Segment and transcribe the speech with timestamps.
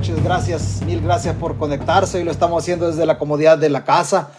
[0.00, 0.24] noches.
[0.24, 2.16] Gracias, mil gracias por conectarse.
[2.16, 4.32] Hoy lo estamos haciendo desde la comodidad de la casa.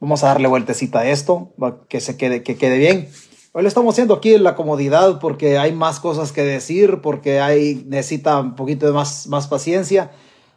[0.00, 1.54] Vamos a darle vueltecita a esto,
[1.88, 3.08] que se quede, que quede bien.
[3.52, 7.40] Hoy lo estamos haciendo aquí en la comodidad porque hay más cosas que decir, porque
[7.40, 10.10] hay, necesita un poquito de más, más paciencia,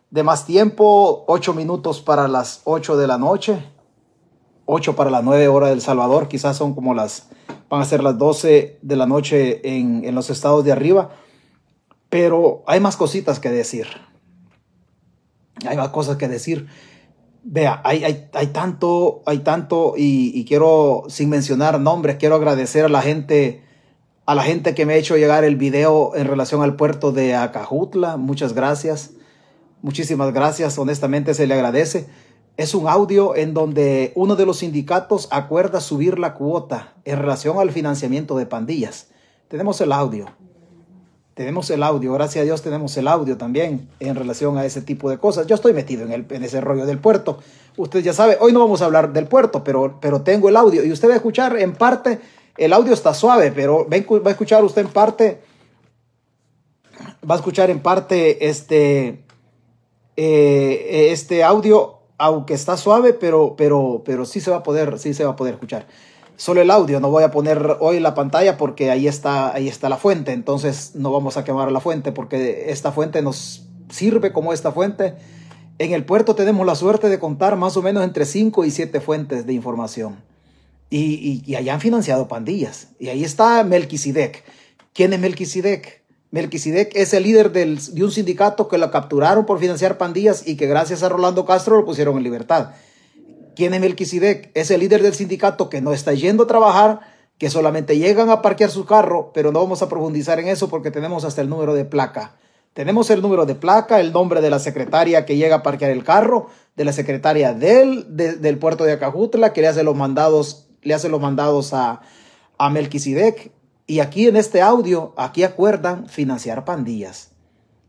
[0.09, 1.23] de más tiempo.
[1.29, 3.63] Ocho minutos para las ocho de la noche,
[4.65, 6.27] ocho para las nueve horas del Salvador.
[6.27, 7.29] Quizás son como las,
[7.69, 11.11] van a ser las doce de la noche en, en los estados de arriba.
[12.09, 14.10] Pero hay más cositas que decir.
[15.67, 16.67] Hay más cosas que decir.
[17.43, 22.89] Vea, hay, hay, hay tanto, hay tanto, y, quiero, sin mencionar nombres, quiero agradecer a
[22.89, 23.63] la gente,
[24.27, 27.35] a la gente que me ha hecho llegar el video en relación al puerto de
[27.35, 28.17] Acajutla.
[28.17, 29.11] Muchas gracias.
[29.81, 30.77] Muchísimas gracias.
[30.77, 32.07] Honestamente se le agradece.
[32.57, 37.57] Es un audio en donde uno de los sindicatos acuerda subir la cuota en relación
[37.57, 39.07] al financiamiento de pandillas.
[39.47, 40.27] Tenemos el audio.
[41.33, 45.09] Tenemos el audio, gracias a Dios tenemos el audio también en relación a ese tipo
[45.09, 45.47] de cosas.
[45.47, 47.39] Yo estoy metido en, el, en ese rollo del puerto.
[47.77, 50.83] Usted ya sabe, hoy no vamos a hablar del puerto, pero, pero tengo el audio
[50.83, 52.19] y usted va a escuchar en parte,
[52.57, 55.41] el audio está suave, pero va a escuchar usted en parte,
[57.29, 59.23] va a escuchar en parte este,
[60.17, 65.13] eh, este audio, aunque está suave, pero, pero, pero sí se va a poder, sí
[65.13, 65.87] se va a poder escuchar
[66.41, 66.99] solo el audio.
[66.99, 70.31] No voy a poner hoy la pantalla porque ahí está, ahí está la fuente.
[70.31, 75.13] Entonces no vamos a quemar la fuente porque esta fuente nos sirve como esta fuente.
[75.77, 79.01] En el puerto tenemos la suerte de contar más o menos entre 5 y 7
[79.01, 80.15] fuentes de información.
[80.89, 82.87] Y, y, allá han financiado pandillas.
[82.99, 84.43] Y ahí está Melquisedec.
[84.93, 86.01] ¿Quién es Melquisedec?
[86.31, 90.65] Melquisedec es el líder de un sindicato que lo capturaron por financiar pandillas y que
[90.65, 92.71] gracias a Rolando Castro lo pusieron en libertad.
[93.61, 94.49] ¿Quién es Melquisedec?
[94.55, 97.01] Es el líder del sindicato que no está yendo a trabajar,
[97.37, 100.89] que solamente llegan a parquear su carro, pero no vamos a profundizar en eso porque
[100.89, 102.37] tenemos hasta el número de placa.
[102.73, 106.03] Tenemos el número de placa, el nombre de la secretaria que llega a parquear el
[106.03, 110.95] carro, de la secretaria del, del puerto de Acajutla, que le hace los mandados, le
[110.95, 112.01] hace los mandados a,
[112.57, 113.51] a Melquisedec.
[113.85, 117.30] Y aquí en este audio, aquí acuerdan financiar pandillas.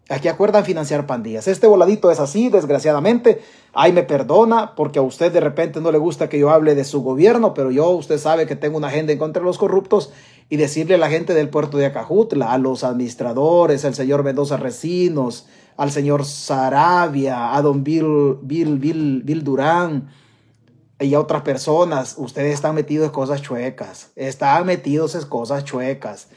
[0.08, 1.48] Aquí acuerdan financiar pandillas.
[1.48, 3.40] Este voladito es así, desgraciadamente.
[3.72, 6.84] Ahí me perdona porque a usted de repente no le gusta que yo hable de
[6.84, 10.12] su gobierno, pero yo, usted sabe que tengo una agenda en contra de los corruptos
[10.50, 14.56] y decirle a la gente del puerto de Acajutla, a los administradores, al señor Mendoza
[14.56, 15.46] Recinos,
[15.76, 20.10] al señor Sarabia, a don Bill, Bill, Bill, Bill Durán
[21.00, 26.28] y a otras personas, ustedes están metidos en cosas chuecas, están metidos en cosas chuecas.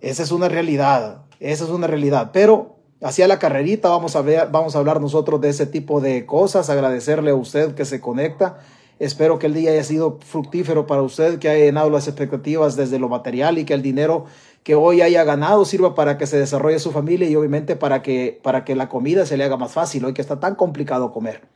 [0.00, 4.48] Esa es una realidad, esa es una realidad, pero hacia la carrerita vamos a, ver,
[4.52, 8.58] vamos a hablar nosotros de ese tipo de cosas, agradecerle a usted que se conecta.
[8.98, 12.98] Espero que el día haya sido fructífero para usted, que haya llenado las expectativas desde
[12.98, 14.26] lo material y que el dinero
[14.62, 18.38] que hoy haya ganado sirva para que se desarrolle su familia y obviamente para que,
[18.42, 21.48] para que la comida se le haga más fácil, hoy que está tan complicado comer.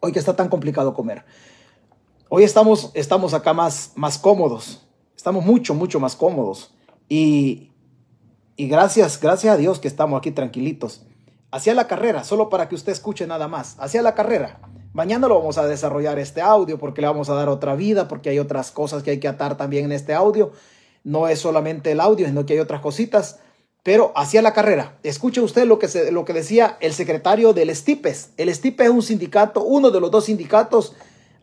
[0.00, 1.24] Hoy que está tan complicado comer.
[2.28, 4.84] Hoy estamos, estamos acá más, más cómodos,
[5.16, 6.74] estamos mucho, mucho más cómodos.
[7.08, 7.70] Y,
[8.56, 11.02] y gracias, gracias a Dios que estamos aquí tranquilitos.
[11.50, 13.76] Hacia la carrera, solo para que usted escuche nada más.
[13.78, 14.60] Hacia la carrera.
[14.92, 18.30] Mañana lo vamos a desarrollar este audio porque le vamos a dar otra vida, porque
[18.30, 20.52] hay otras cosas que hay que atar también en este audio.
[21.02, 23.40] No es solamente el audio, sino que hay otras cositas.
[23.82, 28.30] Pero hacia la carrera, escuche usted lo que, lo que decía el secretario del STIPES.
[28.36, 30.94] El STIPES es un sindicato, uno de los dos sindicatos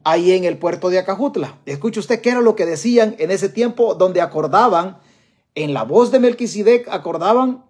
[0.04, 1.60] ahí en el puerto de Acajutla.
[1.66, 4.98] Escuche usted qué era lo que decían en ese tiempo donde acordaban
[5.56, 7.66] en la voz de Melquisedec acordaban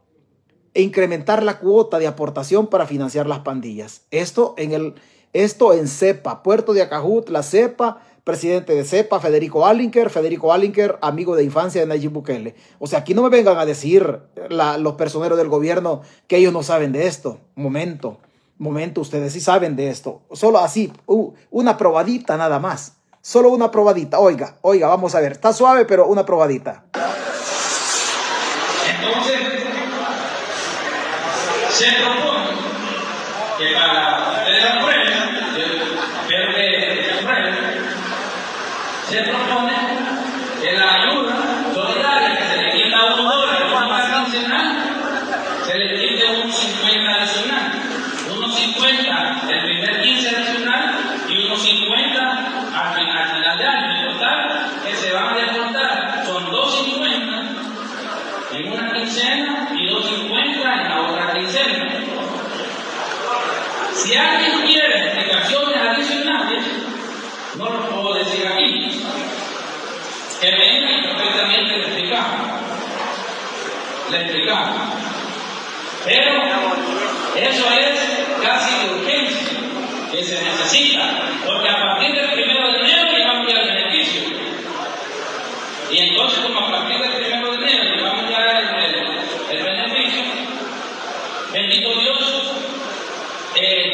[0.74, 4.04] incrementar la cuota de aportación para financiar las pandillas.
[4.12, 4.96] Esto en, el,
[5.34, 10.98] esto en CEPA, Puerto de Acajut, la CEPA, presidente de CEPA, Federico Allinker, Federico Allinker,
[11.02, 12.56] amigo de infancia de Nayib Bukele.
[12.80, 14.20] O sea, aquí no me vengan a decir
[14.50, 17.40] los personeros del gobierno que ellos no saben de esto.
[17.56, 18.20] Momento,
[18.58, 20.22] momento, ustedes sí saben de esto.
[20.32, 20.94] Solo así,
[21.50, 22.98] una probadita nada más.
[23.24, 24.20] Solo una probadita.
[24.20, 25.34] Oiga, oiga, vamos a ver.
[25.34, 26.86] Está suave, pero una probadita.
[31.70, 32.50] Se propone
[33.58, 35.14] que para ustedes aprueben,
[36.22, 37.56] espero que aprueben,
[39.10, 39.74] se propone
[40.62, 41.36] que la ayuda
[41.74, 44.68] solidaria que se le quita a un dólar más quincenal,
[45.66, 47.72] se le quite un 50 adicional,
[48.36, 50.96] unos 50 el primer 15 adicional
[51.28, 53.98] y unos 50 al final de año.
[53.98, 57.42] En total, que se van a deportar son 250
[58.54, 61.34] en una quincena y 250 en la otra
[64.04, 66.64] si alguien quiere explicaciones adicionales,
[67.56, 69.04] no lo puedo decir aquí.
[70.42, 72.62] Y perfectamente le explicamos.
[74.10, 74.78] Le explicamos.
[76.04, 76.32] Pero
[77.36, 79.58] Eso es casi de urgencia
[80.12, 81.04] que se necesita,
[81.46, 84.22] porque a partir del primero de enero ya va a cambiar el beneficio.
[85.92, 90.24] Y entonces, como a partir del primero de enero ya va a el, el beneficio,
[91.54, 92.41] bendito Dios,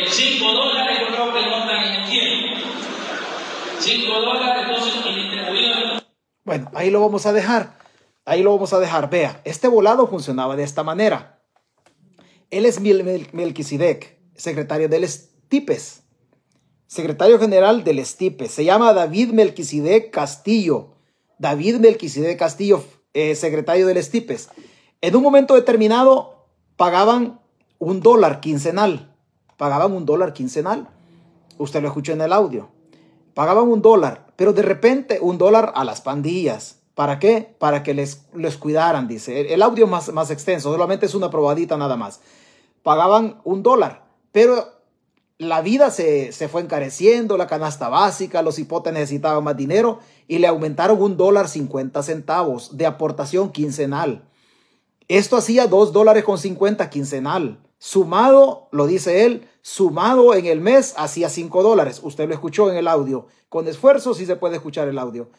[0.10, 2.58] 5 eh, dólares yo creo que no están en el tiempo.
[3.80, 4.98] 5 dólares, entonces.
[6.44, 7.78] Bueno, ahí lo vamos a dejar.
[8.24, 9.10] Ahí lo vamos a dejar.
[9.10, 11.42] Vea, este volado funcionaba de esta manera.
[12.50, 16.04] Él es Melquisedec, secretario del Estipes,
[16.86, 18.52] secretario general del Estipes.
[18.52, 20.96] Se llama David Melquisedec Castillo.
[21.40, 22.84] David Melquisedec Castillo,
[23.14, 24.50] eh, secretario del Estipes.
[25.02, 26.48] En un momento determinado
[26.78, 27.42] pagaban
[27.78, 29.17] un dólar quincenal.
[29.57, 30.88] Pagaban un dólar quincenal.
[31.57, 32.69] Usted lo escuchó en el audio.
[33.33, 36.80] Pagaban un dólar, pero de repente un dólar a las pandillas.
[36.95, 37.56] ¿Para qué?
[37.59, 39.54] Para que les, les cuidaran, dice.
[39.54, 42.21] El, audio más, más extenso, solamente es una probadita nada más
[42.88, 44.65] pagaban un dólar, pero
[45.39, 50.48] la vida se, fue encareciendo, la canasta básica, los hipotes necesitaban más dinero y le
[50.48, 54.24] aumentaron un dólar cincuenta centavos de aportación quincenal.
[55.09, 57.59] Esto hacía dos dólares con cincuenta quincenal.
[57.80, 62.00] Sumado, lo dice él, sumado en el mes hacía cinco dólares.
[62.04, 63.28] Usted lo escuchó en el audio.
[63.50, 65.30] Con esfuerzo sí se puede escuchar el audio.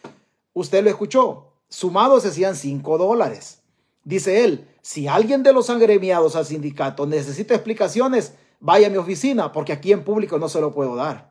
[0.53, 1.53] Usted lo escuchó.
[1.69, 3.63] Sumados hacían cinco dólares.
[4.05, 9.53] Dice él, si alguien de los agremiados al sindicato necesita explicaciones, vaya a mi oficina,
[9.53, 11.31] porque aquí en público no se lo puedo dar.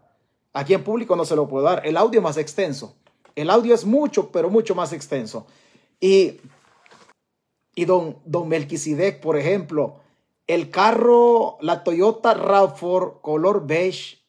[0.53, 1.85] Aquí en público no se lo puedo dar.
[1.85, 2.95] El audio es más extenso.
[3.35, 5.47] El audio es mucho, pero mucho más extenso.
[5.99, 6.41] Y,
[7.73, 10.01] y don, don Melquisedec, por ejemplo,
[10.47, 14.23] el carro, la Toyota RAV4 color beige,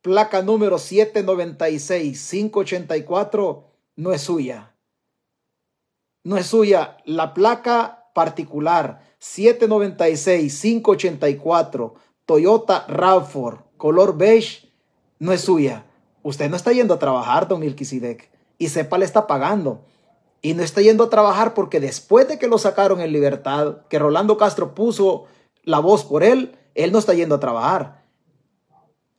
[0.00, 3.64] placa número 796-584,
[3.96, 4.72] no es suya
[6.24, 6.98] no es suya.
[7.04, 11.92] La placa particular 796-584
[12.26, 14.72] Toyota RAV4 color beige
[15.18, 15.84] no es suya.
[16.22, 19.84] Usted no está yendo a trabajar, don Milquisidec, y sepa le está pagando.
[20.40, 23.98] Y no está yendo a trabajar porque después de que lo sacaron en libertad, que
[23.98, 25.24] Rolando Castro puso
[25.62, 28.02] la voz por él, él no está yendo a trabajar.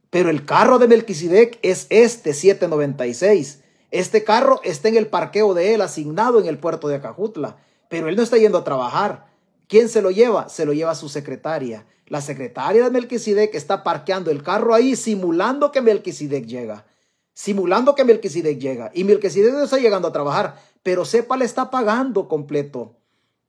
[0.10, 3.62] Pero el carro de Melquisedec es este 796.
[3.90, 7.58] Este carro está en el parqueo de él, asignado en el puerto de Acajutla,
[7.90, 9.28] pero él no está yendo a trabajar.
[9.68, 10.50] ¿Quién se lo lleva?
[10.50, 11.86] Se lo lleva su secretaria.
[12.08, 16.86] La secretaria de Melquisedec está parqueando el carro ahí, simulando que Melquisedec llega.
[17.34, 18.92] Simulando que Melquisedec llega.
[18.94, 22.96] Y Melquisedec no está llegando a trabajar, pero sepa le está pagando completo.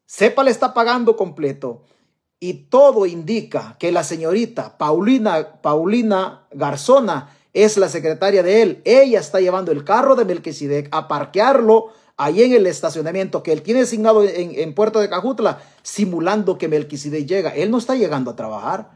[0.07, 1.83] Sepa le está pagando completo.
[2.45, 8.83] Y todo indica que la señorita Paulina, Paulina Garzona es la secretaria de él.
[8.85, 11.87] Ella está llevando el carro de Melquisedec a parquearlo
[12.19, 17.27] ahí en el estacionamiento que él tiene asignado en, Puerto de Cajutla, simulando que Melquisedec
[17.27, 17.49] llega.
[17.49, 18.91] Él no está llegando a trabajar.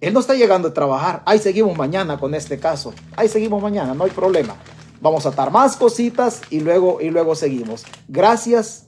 [0.00, 1.22] Él no está llegando a trabajar.
[1.26, 2.92] Ahí seguimos mañana con este caso.
[3.14, 4.56] Ahí seguimos mañana, no hay problema.
[5.00, 7.84] Vamos a atar más cositas y luego, y luego seguimos.
[8.08, 8.86] Gracias,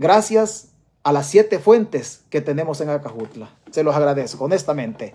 [0.00, 0.73] gracias
[1.04, 3.50] a las siete fuentes que tenemos en Acajutla.
[3.70, 5.14] Se los agradezco, honestamente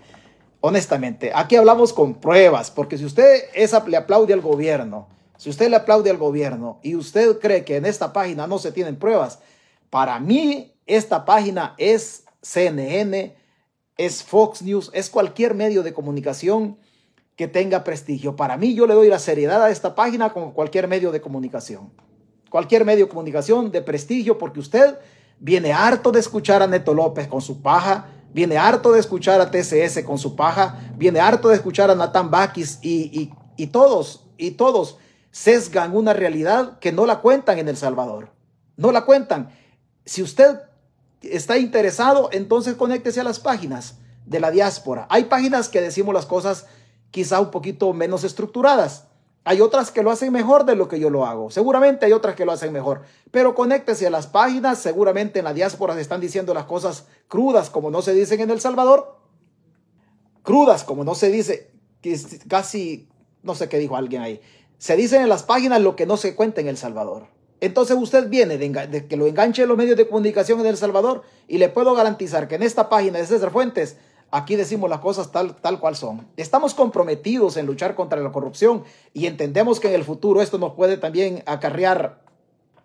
[0.62, 3.43] honestamente, aquí hablamos con pruebas, porque si usted
[3.88, 7.86] le aplaude al gobierno, si usted le aplaude al gobierno y usted cree que en
[7.86, 9.39] esta página no se tienen pruebas,
[9.89, 13.36] para mí esta página es CNN,
[13.98, 16.77] es Fox News, es cualquier medio de comunicación
[17.36, 18.36] que tenga prestigio.
[18.36, 21.91] Para mí yo le doy la seriedad a esta página como cualquier medio de comunicación.
[22.50, 24.98] Cualquier medio de comunicación de prestigio porque usted
[25.39, 29.50] viene harto de escuchar a Neto López con su paja, viene harto de escuchar a
[29.50, 34.51] TCS con su paja, viene harto de escuchar a Nathan Bakis y, y, todos, y
[34.51, 34.98] todos
[35.31, 38.31] sesgan una realidad que no la cuentan en El Salvador.
[38.77, 39.50] No la cuentan.
[40.05, 40.60] Si usted
[41.22, 45.08] está interesado, entonces conéctese a las páginas de la diáspora.
[45.10, 46.65] Hay páginas que decimos las cosas
[47.12, 49.05] quizá un poquito menos estructuradas.
[49.50, 51.50] Hay otras que lo hacen mejor de lo que yo lo hago.
[51.50, 53.01] Seguramente hay otras que lo hacen mejor.
[53.32, 54.77] Pero conéctese a las páginas.
[54.77, 58.51] Seguramente en la diáspora se están diciendo las cosas crudas como no se dicen en
[58.51, 59.18] El Salvador.
[60.44, 61.72] Crudas como no se dice,
[62.48, 63.10] casi,
[63.41, 64.39] no sé qué dijo alguien ahí.
[64.77, 67.25] Se dicen en las páginas lo que no se cuenta en El Salvador.
[67.60, 71.24] Entonces usted viene de, que lo enganche en los medios de comunicación en El Salvador
[71.48, 73.98] y le puedo garantizar que en esta página de César Fuentes
[74.32, 76.28] Aquí decimos las cosas tal, tal cual son.
[76.38, 78.84] Estamos comprometidos en luchar contra la corrupción
[79.14, 82.22] y entendemos que en el futuro esto nos puede también acarrear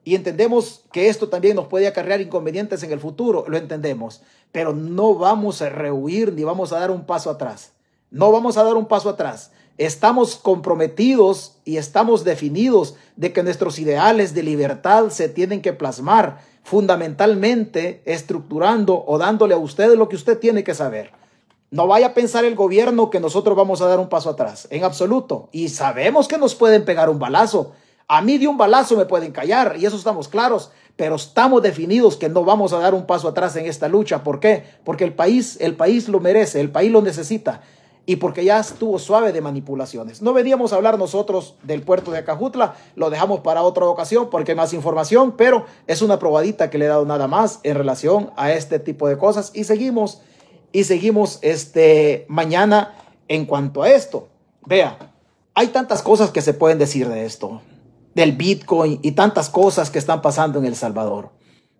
[0.04, 4.22] y entendemos que esto también nos puede acarrear inconvenientes en el futuro, lo entendemos,
[4.52, 7.72] pero no vamos a rehuir ni vamos a dar un paso atrás.
[8.10, 9.50] No vamos a dar un paso atrás.
[9.76, 16.38] Estamos comprometidos y estamos definidos de que nuestros ideales de libertad se tienen que plasmar
[16.62, 21.23] fundamentalmente estructurando o dándole a usted lo que usted tiene que saber
[21.74, 24.84] No vaya a pensar el gobierno que nosotros vamos a dar un paso atrás, en
[24.84, 25.48] absoluto.
[25.50, 27.72] Y sabemos que nos pueden pegar un balazo.
[28.06, 32.16] A mí de un balazo me pueden callar y eso estamos claros, pero estamos definidos
[32.16, 34.22] que no vamos a dar un paso atrás en esta lucha.
[34.22, 34.62] ¿Por qué?
[34.84, 37.62] Porque el país, el país lo merece, el país lo necesita
[38.06, 40.22] y porque ya estuvo suave de manipulaciones.
[40.22, 44.52] No veníamos a hablar nosotros del puerto de Acajutla, lo dejamos para otra ocasión porque
[44.52, 48.30] hay más información, pero es una probadita que le he dado nada más en relación
[48.36, 50.20] a este tipo de cosas y seguimos
[50.74, 52.94] y seguimos este mañana
[53.28, 54.28] en cuanto a esto.
[54.66, 55.14] Vea,
[55.54, 57.62] hay tantas cosas que se pueden decir de esto,
[58.14, 61.30] del Bitcoin y tantas cosas que están pasando en El Salvador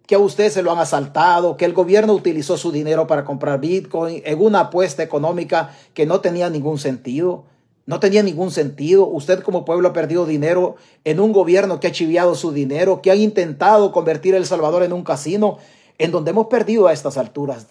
[0.06, 3.58] que a usted se lo han asaltado, que el gobierno utilizó su dinero para comprar
[3.58, 7.44] Bitcoin en una apuesta económica que no tenía ningún sentido.
[7.86, 9.06] No tenía ningún sentido.
[9.06, 13.10] Usted como pueblo ha perdido dinero en un gobierno que ha chiviado su dinero, que
[13.10, 15.56] ha intentado convertir El Salvador en un casino,
[15.96, 17.68] en donde hemos perdido a estas alturas.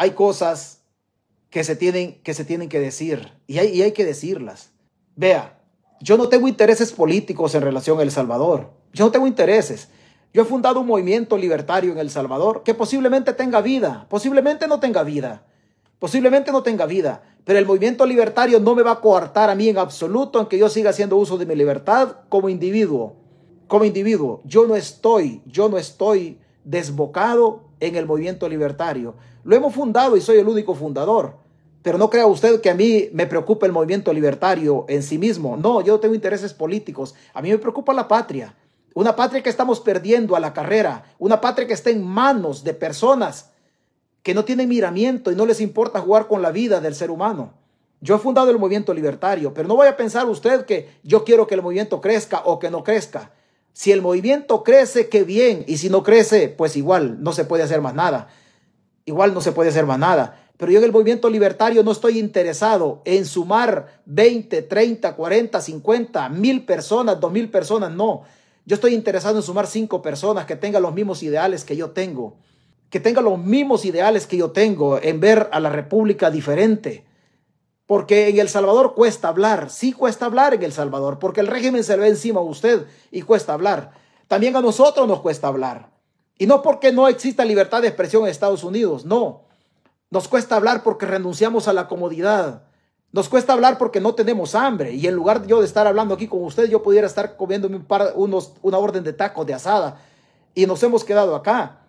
[0.00, 0.80] Hay cosas
[1.50, 4.70] que se tienen que, se tienen que decir y hay, que decirlas.
[5.14, 5.60] Vea,
[6.00, 8.70] yo no tengo intereses políticos en relación a El Salvador.
[8.94, 9.90] Yo no tengo intereses.
[10.32, 14.80] Yo he fundado un movimiento libertario en El Salvador que posiblemente tenga vida, posiblemente no
[14.80, 15.44] tenga vida,
[15.98, 19.68] posiblemente no tenga vida, pero el movimiento libertario no me va a coartar a mí
[19.68, 23.16] en absoluto en que yo siga haciendo uso de mi libertad como individuo.
[23.66, 29.14] Como individuo, yo no estoy, yo no estoy desbocado en el movimiento libertario.
[29.42, 31.34] Lo hemos fundado y soy el único fundador.
[31.82, 35.56] Pero no crea usted que a mí me preocupa el movimiento libertario en sí mismo.
[35.56, 37.14] No, yo tengo intereses políticos.
[37.32, 38.54] A mí me preocupa la patria.
[38.92, 42.74] Una patria que estamos perdiendo a la carrera, una patria que está en manos de
[42.74, 43.50] personas
[44.22, 47.54] que no tienen miramiento y no les importa jugar con la vida del ser humano.
[48.02, 51.46] Yo he fundado el movimiento libertario, pero no vaya a pensar usted que yo quiero
[51.46, 53.32] que el movimiento crezca o que no crezca.
[53.72, 57.62] Si el movimiento crece, qué bien, y si no crece, pues igual no se puede
[57.62, 58.28] hacer más nada.
[59.04, 60.40] Igual no se puede hacer más nada.
[60.56, 66.28] Pero yo en el movimiento libertario no estoy interesado en sumar 20, 30, 40, 50,
[66.28, 68.24] mil personas, dos mil personas, no.
[68.66, 72.36] Yo estoy interesado en sumar cinco personas que tengan los mismos ideales que yo tengo,
[72.90, 77.04] que tengan los mismos ideales que yo tengo en ver a la República diferente.
[77.90, 81.82] Porque en El Salvador cuesta hablar, sí cuesta hablar en El Salvador, porque el régimen
[81.82, 83.90] se le ve encima a usted y cuesta hablar.
[84.28, 85.90] También a nosotros nos cuesta hablar.
[86.38, 89.42] Y no porque no exista libertad de expresión en Estados Unidos, no.
[90.08, 92.62] Nos cuesta hablar porque renunciamos a la comodidad,
[93.10, 96.14] nos cuesta hablar porque no tenemos hambre y en lugar de yo de estar hablando
[96.14, 99.54] aquí con usted, yo pudiera estar comiendo un par, unos, una orden de tacos de
[99.54, 100.00] asada
[100.54, 101.79] y nos hemos quedado acá.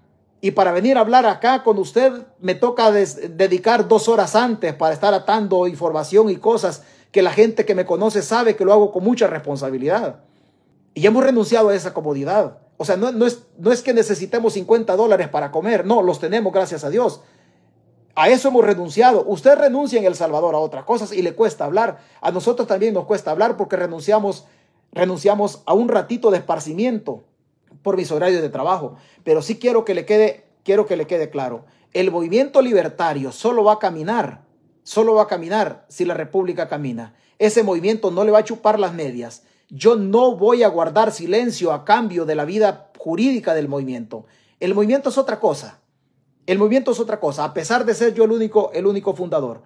[0.41, 4.93] Y para venir a hablar acá con usted me toca dedicar dos horas antes para
[4.93, 6.81] estar atando información y cosas
[7.11, 10.21] que la gente que me conoce sabe que lo hago con mucha responsabilidad.
[10.95, 12.57] Y hemos renunciado a esa comodidad.
[12.77, 16.51] O sea, no, es, no es que necesitemos 50 dólares para comer, no, los tenemos
[16.51, 17.21] gracias a Dios.
[18.15, 19.23] A eso hemos renunciado.
[19.27, 21.99] Usted renuncia en El Salvador a otras cosas y le cuesta hablar.
[22.19, 24.45] A nosotros también nos cuesta hablar porque renunciamos,
[24.91, 27.25] renunciamos a un ratito de esparcimiento
[27.83, 28.95] por mis horarios de trabajo.
[29.23, 31.65] Pero sí quiero que le quede, quiero que le quede claro.
[31.93, 34.45] El movimiento libertario solo va a caminar,
[34.83, 37.15] solo va a caminar si la República camina.
[37.39, 39.43] Ese movimiento no le va a chupar las medias.
[39.69, 44.25] Yo no voy a guardar silencio a cambio de la vida jurídica del movimiento.
[44.59, 45.79] El movimiento es otra cosa.
[46.45, 49.61] El movimiento es otra cosa, a pesar de ser yo el único, el único fundador.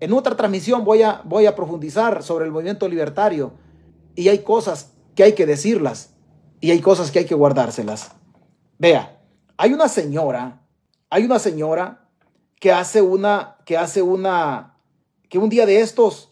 [0.00, 3.52] En otra transmisión voy a, voy a profundizar sobre el movimiento libertario
[4.14, 6.14] y hay cosas que hay que decirlas
[6.60, 8.10] y hay cosas que hay que guardárselas.
[8.78, 9.18] Vea,
[9.56, 10.60] hay una señora,
[11.10, 12.08] hay una señora
[12.60, 14.76] que hace una, que hace una,
[15.28, 16.30] que un día de estos,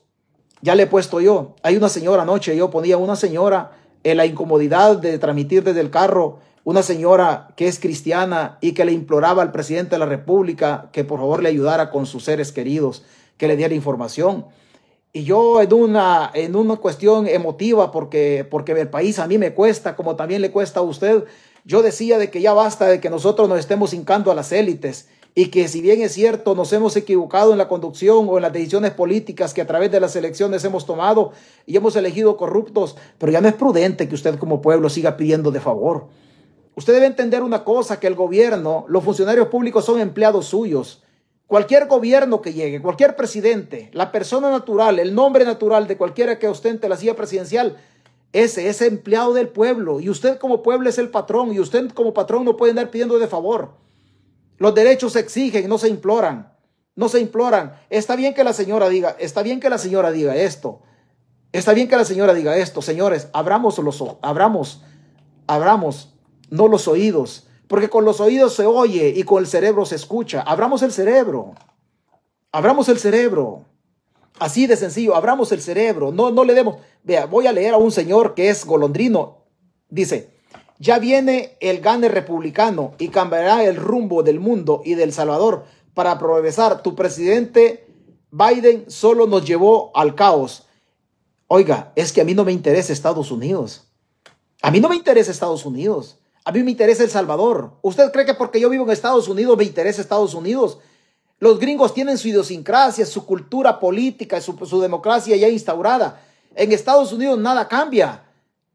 [0.61, 4.27] ya le he puesto yo, hay una señora anoche, yo ponía una señora en la
[4.27, 9.43] incomodidad de transmitir desde el carro una señora que es cristiana y que le imploraba
[9.43, 13.05] al presidente de la República que por favor le ayudara con sus seres queridos,
[13.37, 14.47] que le diera información.
[15.17, 19.55] Y yo en una, en una cuestión emotiva, porque, porque el país a mí me
[19.55, 21.25] cuesta, como también le cuesta a usted,
[21.65, 25.09] yo decía de que ya basta de que nosotros nos estemos hincando a las élites
[25.35, 28.53] y que si bien es cierto nos hemos equivocado en la conducción o en las
[28.53, 31.33] decisiones políticas que a través de las elecciones hemos tomado
[31.65, 35.51] y hemos elegido corruptos, pero ya no es prudente que usted como pueblo siga pidiendo
[35.51, 36.09] de favor.
[36.75, 41.03] Usted debe entender una cosa, que el gobierno, los funcionarios públicos son empleados suyos.
[41.47, 46.49] Cualquier gobierno que llegue, cualquier presidente, la persona natural, el nombre natural de cualquiera que
[46.49, 47.77] ostente la silla presidencial,
[48.33, 50.01] ese es empleado del pueblo.
[50.01, 51.53] Y usted como pueblo es el patrón.
[51.55, 53.77] Y usted como patrón no puede andar pidiendo de favor.
[54.59, 56.53] Los derechos se exigen, no se imploran.
[56.97, 57.81] No se imploran.
[57.89, 60.83] Está bien que la señora diga, está bien que la señora diga esto.
[61.53, 62.83] Está bien que la señora diga esto.
[62.83, 64.83] Señores, abramos los abramos,
[65.47, 66.15] abramos
[66.51, 70.43] no los oídos, porque con los oídos se oye y con el cerebro se escucha.
[70.43, 71.55] Abramos el cerebro.
[72.53, 73.65] Abramos el cerebro.
[74.39, 76.13] Así de sencillo, abramos el cerebro.
[76.13, 76.77] No, no le demos.
[77.03, 79.39] Vea, voy a leer a un señor que es golondrino.
[79.89, 80.31] Dice,
[80.79, 86.19] ya viene el gane republicano y cambiará el rumbo del mundo y del Salvador para
[86.19, 86.83] progresar.
[86.83, 87.87] Tu presidente
[88.31, 90.67] Biden solo nos llevó al caos.
[91.49, 93.89] Oiga, es que a mí no me interesa Estados Unidos.
[94.63, 96.19] A mí no me interesa Estados Unidos.
[96.47, 97.73] A mí me interesa El Salvador.
[97.83, 100.79] ¿Usted cree que porque yo vivo en Estados Unidos me interesa Estados Unidos?
[101.41, 106.23] Los gringos tienen su idiosincrasia, su cultura política, su, democracia ya instaurada.
[106.55, 108.23] En Estados Unidos nada cambia.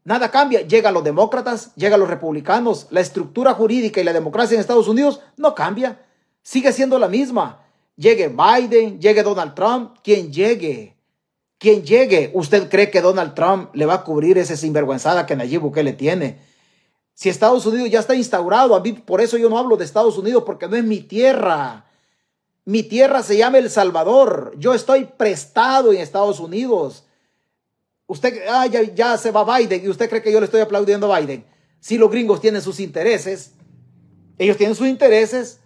[0.04, 0.60] Nada cambia.
[0.60, 2.88] Llegan los demócratas, llegan los republicanos.
[2.90, 5.98] La estructura jurídica y la democracia en Estados Unidos no cambia.
[6.42, 7.64] Sigue siendo la misma.
[7.96, 10.94] Llegue Biden, llegue Donald Trump, quien llegue.
[11.56, 15.62] Quien llegue, ¿usted cree que Donald Trump le va a cubrir esa sinvergüenzada que Nayib
[15.62, 16.51] Bukele tiene?
[17.22, 20.18] Si Estados Unidos ya está instaurado, a mí por eso yo no hablo de Estados
[20.18, 21.84] Unidos, porque no es mi tierra.
[22.64, 24.52] Mi tierra se llama El Salvador.
[24.58, 27.04] Yo estoy prestado en Estados Unidos.
[28.08, 31.20] Usted, ah, ya, se va Biden y usted cree que yo le estoy aplaudiendo a
[31.20, 31.44] Biden.
[31.78, 33.52] Si los gringos tienen sus intereses,
[34.36, 35.60] ellos tienen sus intereses.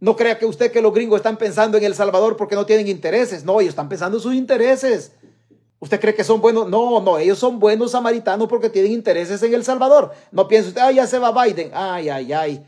[0.00, 2.88] No crea que usted que los gringos están pensando en El Salvador porque no tienen
[2.88, 3.44] intereses.
[3.44, 5.12] No, ellos están pensando en sus intereses.
[5.80, 6.68] ¿Usted cree que son buenos?
[6.68, 10.12] No, no, ellos son buenos samaritanos porque tienen intereses en El Salvador.
[10.30, 11.72] No piense usted, ah, ya se va Biden.
[11.74, 12.66] Ay, ay, ay.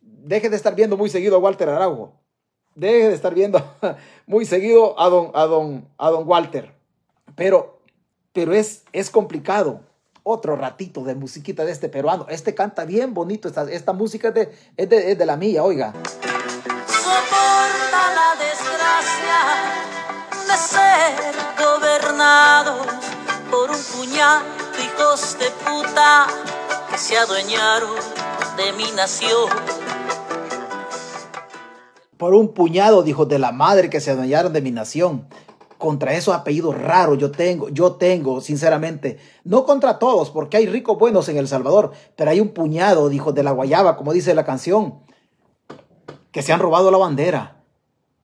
[0.00, 2.12] Deje de estar viendo muy seguido a Walter Araujo.
[2.74, 3.60] Deje de estar viendo
[4.26, 6.72] muy seguido a don, a don, a don Walter.
[7.34, 7.80] Pero
[8.32, 9.80] pero es, es complicado.
[10.22, 12.26] Otro ratito de musiquita de este peruano.
[12.28, 13.48] Este canta bien bonito.
[13.48, 15.92] Esta, esta música es de, es, de, la mía, oiga.
[16.86, 19.38] Soporta la desgracia
[21.80, 21.89] de
[23.50, 24.44] por un puñado
[24.78, 26.26] hijos de puta
[26.90, 27.96] que se adueñaron
[28.58, 29.48] de mi nación.
[32.18, 35.28] Por un puñado, dijo, de la madre que se adueñaron de mi nación
[35.78, 40.98] contra esos apellidos raros yo tengo, yo tengo, sinceramente, no contra todos, porque hay ricos
[40.98, 44.44] buenos en El Salvador, pero hay un puñado, dijo, de la guayaba, como dice la
[44.44, 45.00] canción,
[46.32, 47.59] que se han robado la bandera,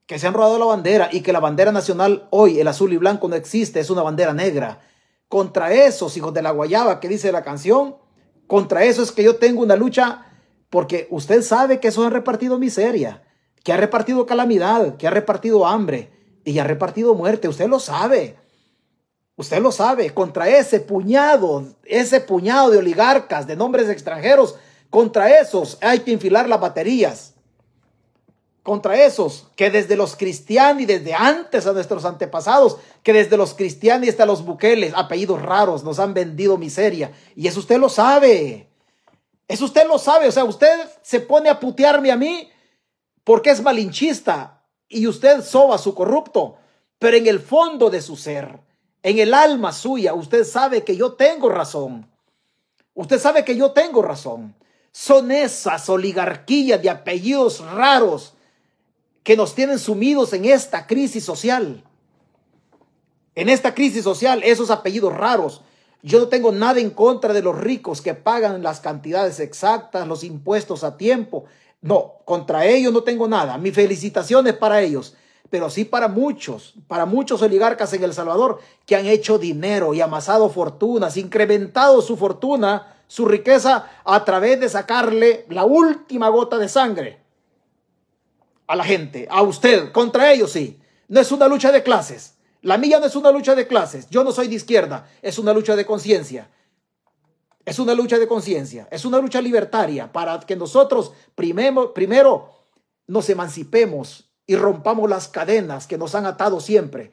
[0.07, 2.97] que se han robado la bandera y que la bandera nacional hoy, el azul y
[2.97, 4.79] blanco, no existe, es una bandera negra.
[5.27, 7.97] Contra esos hijos de la guayaba que dice la canción,
[8.47, 10.25] contra eso es que yo tengo una lucha,
[10.69, 13.21] porque usted sabe que eso han repartido miseria,
[13.65, 16.09] que ha repartido calamidad, que ha repartido hambre
[16.45, 17.49] y ha repartido muerte.
[17.49, 18.37] Usted lo sabe.
[19.35, 20.13] Usted lo sabe.
[20.13, 24.55] Contra ese puñado, ese puñado de oligarcas, de nombres extranjeros,
[24.89, 27.33] contra esos hay que infilar las baterías.
[28.67, 33.53] Contra esos que desde los cristianos y desde antes a nuestros antepasados, que desde los
[33.53, 37.13] cristianos hasta los buqueles, apellidos raros, nos han vendido miseria.
[37.33, 38.67] Y eso usted lo sabe.
[39.47, 40.27] Eso usted lo sabe.
[40.27, 42.49] O sea, usted se pone a putearme a mí
[43.23, 46.57] porque es malinchista y usted soba su corrupto,
[46.99, 48.59] pero en el fondo de su ser,
[49.01, 52.11] en el alma suya, usted sabe que yo tengo razón.
[52.93, 54.55] Usted sabe que yo tengo razón.
[54.91, 58.33] Son esas oligarquías de apellidos raros
[59.27, 61.83] que nos tienen sumidos en esta crisis social.
[63.35, 65.63] En esta crisis social, esos apellidos raros.
[66.01, 70.23] Yo no tengo nada en contra de los ricos que pagan las cantidades exactas, los
[70.23, 71.43] impuestos a tiempo.
[71.81, 73.57] No, contra ellos no tengo nada.
[73.57, 75.13] Mi felicitaciones para ellos,
[75.49, 79.99] pero sí para muchos, para muchos oligarcas en El Salvador que han hecho dinero y
[79.99, 86.69] amasado fortunas, incrementado su fortuna, su riqueza a través de sacarle la última gota de
[86.69, 87.26] sangre
[88.67, 90.79] a la gente, a usted, contra ellos sí.
[91.07, 92.35] No es una lucha de clases.
[92.61, 94.09] La mía no es una lucha de clases.
[94.09, 96.49] Yo no soy de izquierda, es una lucha de conciencia.
[97.65, 102.51] Es una lucha de conciencia, es una lucha libertaria para que nosotros primero, primero
[103.07, 107.11] nos emancipemos y rompamos las cadenas que nos han atado siempre.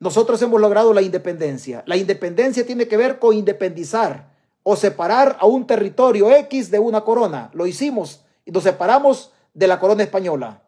[0.00, 1.84] Nosotros hemos logrado la independencia.
[1.86, 7.02] La independencia tiene que ver con independizar o separar a un territorio X de una
[7.02, 7.50] corona.
[7.52, 10.61] Lo hicimos y nos separamos de la corona española.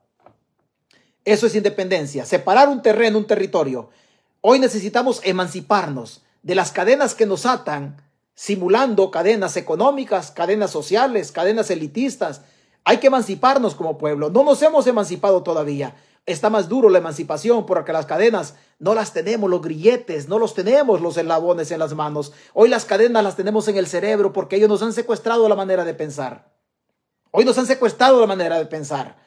[1.25, 3.89] Eso es independencia, separar un terreno, un territorio.
[4.43, 8.03] Hoy necesitamos emanciparnos de las cadenas que nos atan
[8.35, 12.43] simulando cadenas económicas, cadenas sociales, cadenas elitistas.
[12.85, 14.29] Hay que emanciparnos como pueblo.
[14.29, 15.95] No nos hemos emancipado todavía.
[16.27, 20.55] Está más duro la emancipación porque las cadenas no las tenemos, los grilletes, no los
[20.55, 22.33] tenemos los eslabones en las manos.
[22.53, 25.85] Hoy las cadenas las tenemos en el cerebro porque ellos nos han secuestrado la manera
[25.85, 26.53] de pensar.
[27.31, 29.24] Hoy nos han secuestrado la manera de pensar.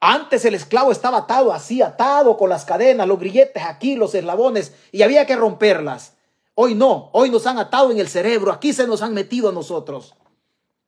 [0.00, 4.72] Antes el esclavo estaba atado así, atado con las cadenas, los grilletes aquí, los eslabones,
[4.92, 6.14] y había que romperlas.
[6.54, 9.52] Hoy no, hoy nos han atado en el cerebro, aquí se nos han metido a
[9.52, 10.14] nosotros.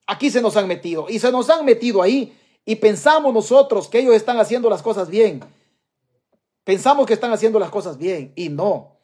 [0.07, 3.99] Aquí se nos han metido y se nos han metido ahí y pensamos nosotros que
[3.99, 5.45] ellos están haciendo las cosas bien.
[6.65, 8.97] Pensamos que están haciendo las cosas bien y no.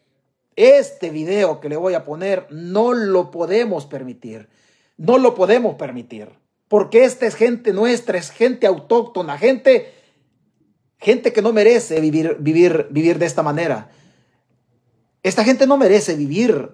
[0.56, 4.48] Este video que le voy a poner no lo podemos permitir.
[4.96, 6.30] No lo podemos permitir.
[6.68, 9.92] Porque esta es gente nuestra, es gente autóctona, gente,
[10.98, 13.90] gente que no merece vivir, vivir, vivir de esta manera.
[15.22, 16.70] Esta gente no merece vivir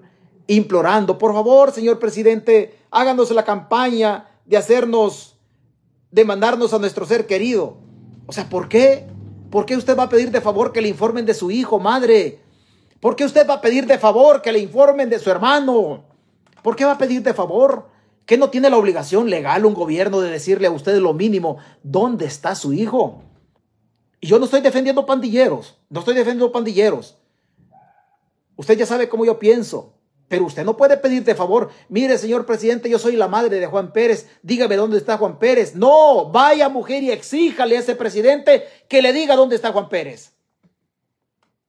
[0.46, 5.36] implorando, por favor, señor presidente, háganos la campaña de hacernos,
[6.10, 7.78] de mandarnos a nuestro ser querido.
[8.26, 9.06] O sea, ¿por qué?
[9.50, 12.40] ¿Por qué usted va a pedir de favor que le informen de su hijo, madre?
[13.00, 16.04] ¿Por qué usted va a pedir de favor que le informen de su hermano?
[16.62, 17.89] ¿Por qué va a pedir de favor?
[18.30, 22.26] ¿Que no tiene la obligación legal un gobierno de decirle a usted lo mínimo dónde
[22.26, 23.24] está su hijo?
[24.20, 27.16] Y yo no estoy defendiendo pandilleros, no estoy defendiendo pandilleros.
[28.54, 29.94] Usted ya sabe cómo yo pienso.
[30.28, 33.66] Pero usted no puede pedir de favor, mire señor presidente, yo soy la madre de
[33.66, 35.74] Juan Pérez, dígame dónde está Juan Pérez.
[35.74, 40.34] No, vaya mujer y exíjale a ese presidente que le diga dónde está Juan Pérez.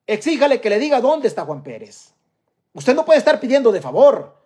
[0.05, 2.13] Exíjale que le diga dónde está Juan Pérez.
[2.73, 4.40] Usted no puede estar pidiendo de favor.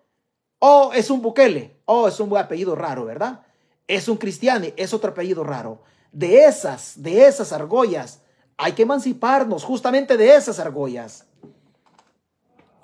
[0.59, 1.79] Oh, es un Bukele.
[1.85, 3.41] Oh, es un apellido raro, ¿verdad?
[3.87, 5.81] Es un Cristiani, es otro apellido raro.
[6.11, 8.21] De esas, de esas argollas,
[8.57, 11.25] hay que emanciparnos justamente de esas argollas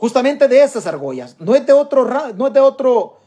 [0.02, 1.36] justamente de esas argollas.
[1.40, 3.18] No es de otro, no es de otro.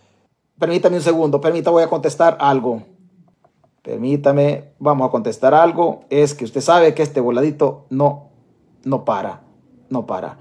[0.59, 2.83] Permítame un segundo, permítame, voy a contestar algo.
[3.81, 6.01] Permítame, vamos a contestar algo.
[6.11, 8.31] Es que usted sabe que este voladito no,
[8.83, 9.43] no para,
[9.89, 10.41] no para.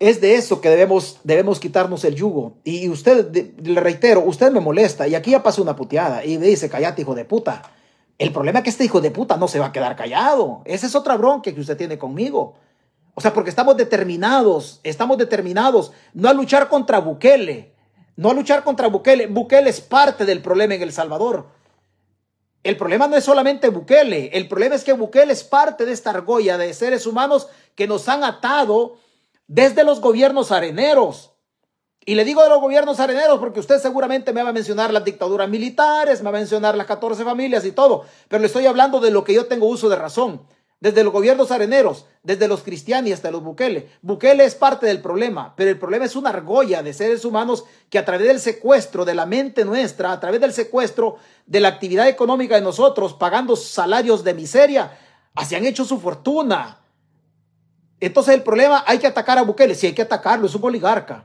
[0.00, 2.54] Es de eso que debemos, debemos quitarnos el yugo.
[2.64, 5.06] Y usted, le reitero, usted me molesta.
[5.06, 6.24] Y aquí ya pasó una puteada.
[6.24, 7.62] Y me dice, callate, hijo de puta.
[8.18, 10.62] El problema es que este hijo de puta no se va a quedar callado.
[10.64, 12.54] Esa es otra bronca que usted tiene conmigo.
[13.14, 17.74] O sea, porque estamos determinados, estamos determinados no a luchar contra Bukele,
[18.16, 19.26] no a luchar contra Bukele.
[19.26, 21.48] Bukele es parte del problema en El Salvador.
[22.62, 26.10] El problema no es solamente Bukele, el problema es que Bukele es parte de esta
[26.10, 28.96] argolla de seres humanos que nos han atado
[29.50, 31.32] desde los gobiernos areneros.
[32.06, 35.04] Y le digo de los gobiernos areneros porque usted seguramente me va a mencionar las
[35.04, 39.00] dictaduras militares, me va a mencionar las 14 familias y todo, pero le estoy hablando
[39.00, 40.40] de lo que yo tengo uso de razón
[40.78, 43.90] desde los gobiernos areneros, desde los cristianos hasta los Bukele.
[44.02, 47.98] Bukele es parte del problema, pero el problema es una argolla de seres humanos que
[47.98, 52.08] a través del secuestro de la mente nuestra, a través del secuestro de la actividad
[52.08, 54.96] económica de nosotros, pagando salarios de miseria,
[55.34, 56.79] así han hecho su fortuna.
[58.00, 61.24] Entonces el problema, hay que atacar a Bukele, sí hay que atacarlo, es un oligarca,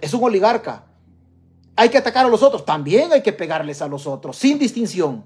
[0.00, 0.84] es un oligarca.
[1.74, 5.24] Hay que atacar a los otros, también hay que pegarles a los otros, sin distinción.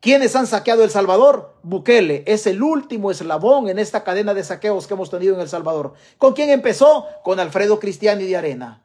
[0.00, 1.54] ¿Quiénes han saqueado El Salvador?
[1.62, 5.48] Bukele es el último eslabón en esta cadena de saqueos que hemos tenido en El
[5.48, 5.94] Salvador.
[6.18, 7.06] ¿Con quién empezó?
[7.22, 8.82] Con Alfredo Cristiani de Arena.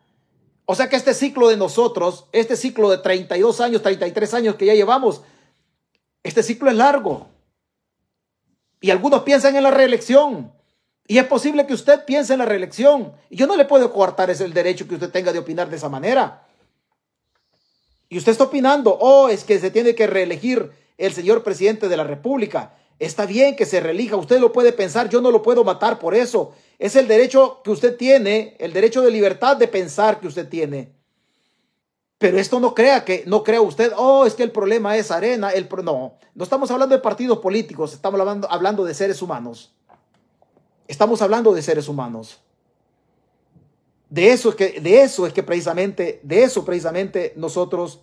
[0.66, 4.68] O sea que este ciclo de nosotros, este ciclo de 32 años, 33 años que
[4.68, 5.24] ya llevamos,
[6.22, 7.28] este ciclo es largo.
[8.80, 10.54] Y algunos piensan en la reelección.
[11.08, 13.14] Y es posible que usted piense en la reelección.
[13.30, 15.78] Y yo no le puedo coartar ese el derecho que usted tenga de opinar de
[15.78, 16.46] esa manera.
[18.10, 21.98] Y usted está opinando, oh, es que se tiene que reelegir el señor presidente de
[21.98, 22.74] la República.
[23.00, 26.14] Está bien que se relija, usted lo puede pensar, yo no lo puedo matar por
[26.14, 26.54] eso.
[26.80, 30.92] Es el derecho que usted tiene, el derecho de libertad de pensar que usted tiene.
[32.18, 35.52] Pero esto no crea que, no crea usted, oh, es que el problema es arena.
[35.52, 39.77] El, no, no estamos hablando de partidos políticos, estamos hablando, hablando de seres humanos.
[40.88, 42.40] Estamos hablando de seres humanos.
[44.10, 48.00] De eso es que, de eso es que precisamente, de eso precisamente nosotros,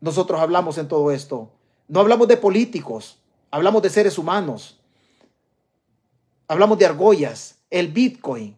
[0.00, 1.50] nosotros hablamos en todo esto.
[1.86, 3.18] No hablamos de políticos,
[3.50, 4.80] hablamos de seres humanos.
[6.48, 8.56] Hablamos de argollas, el Bitcoin.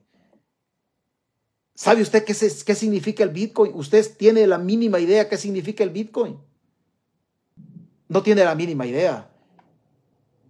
[1.75, 3.73] ¿Sabe usted qué, qué significa el Bitcoin?
[3.75, 6.39] ¿Usted tiene la mínima idea qué significa el Bitcoin?
[8.09, 9.29] No tiene la mínima idea.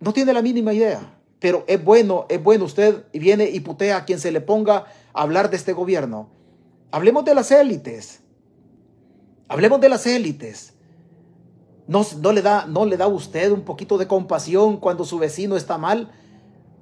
[0.00, 1.18] No tiene la mínima idea.
[1.40, 5.22] Pero es bueno, es bueno usted viene y putea a quien se le ponga a
[5.22, 6.28] hablar de este gobierno.
[6.90, 8.20] Hablemos de las élites.
[9.48, 10.72] Hablemos de las élites.
[11.86, 15.78] ¿No, le da, ¿No le da usted un poquito de compasión cuando su vecino está
[15.78, 16.10] mal?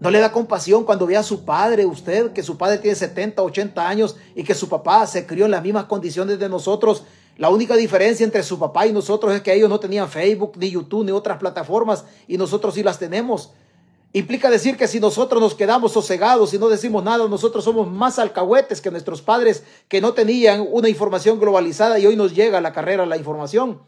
[0.00, 3.42] ¿No le da compasión cuando ve a su padre, usted, que su padre tiene 70,
[3.42, 7.04] 80 años y que su papá se crió en las mismas condiciones de nosotros?
[7.36, 10.70] La única diferencia entre su papá y nosotros es que ellos no tenían Facebook, ni
[10.70, 13.52] YouTube, ni otras plataformas y nosotros sí las tenemos.
[14.16, 18.20] Implica decir que si nosotros nos quedamos sosegados y no decimos nada, nosotros somos más
[18.20, 22.61] alcahuetes que nuestros padres que no tenían una información globalizada y hoy nos llega a
[22.61, 23.83] la carrera la información.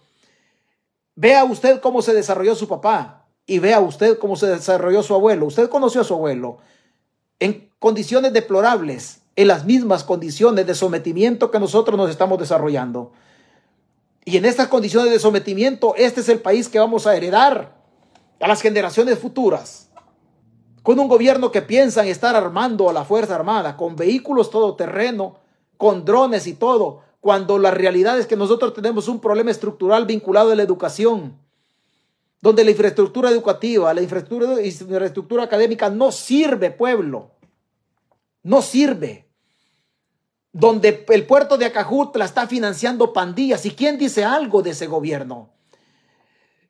[1.15, 5.47] Vea usted cómo se desarrolló su papá y vea usted cómo se desarrolló su abuelo.
[5.47, 6.59] Usted conoció a su abuelo
[7.39, 13.13] en condiciones deplorables, en las mismas condiciones de sometimiento que nosotros nos estamos desarrollando.
[14.25, 17.77] Y en estas condiciones de sometimiento, este es el país que vamos a heredar
[18.41, 19.86] a las generaciones futuras.
[20.87, 25.35] Con un gobierno que piensa en estar armando a la Fuerza Armada, con vehículos todoterreno,
[25.77, 30.53] con drones y todo, cuando la realidad es que nosotros tenemos un problema estructural vinculado
[30.53, 31.37] a la educación,
[32.41, 37.33] donde la infraestructura educativa, la infraestructura, infraestructura académica no sirve, pueblo,
[38.45, 39.27] no sirve.
[40.53, 43.67] Donde el puerto de Acajutla está financiando pandillas.
[43.67, 45.56] ¿Y quién dice algo de ese gobierno?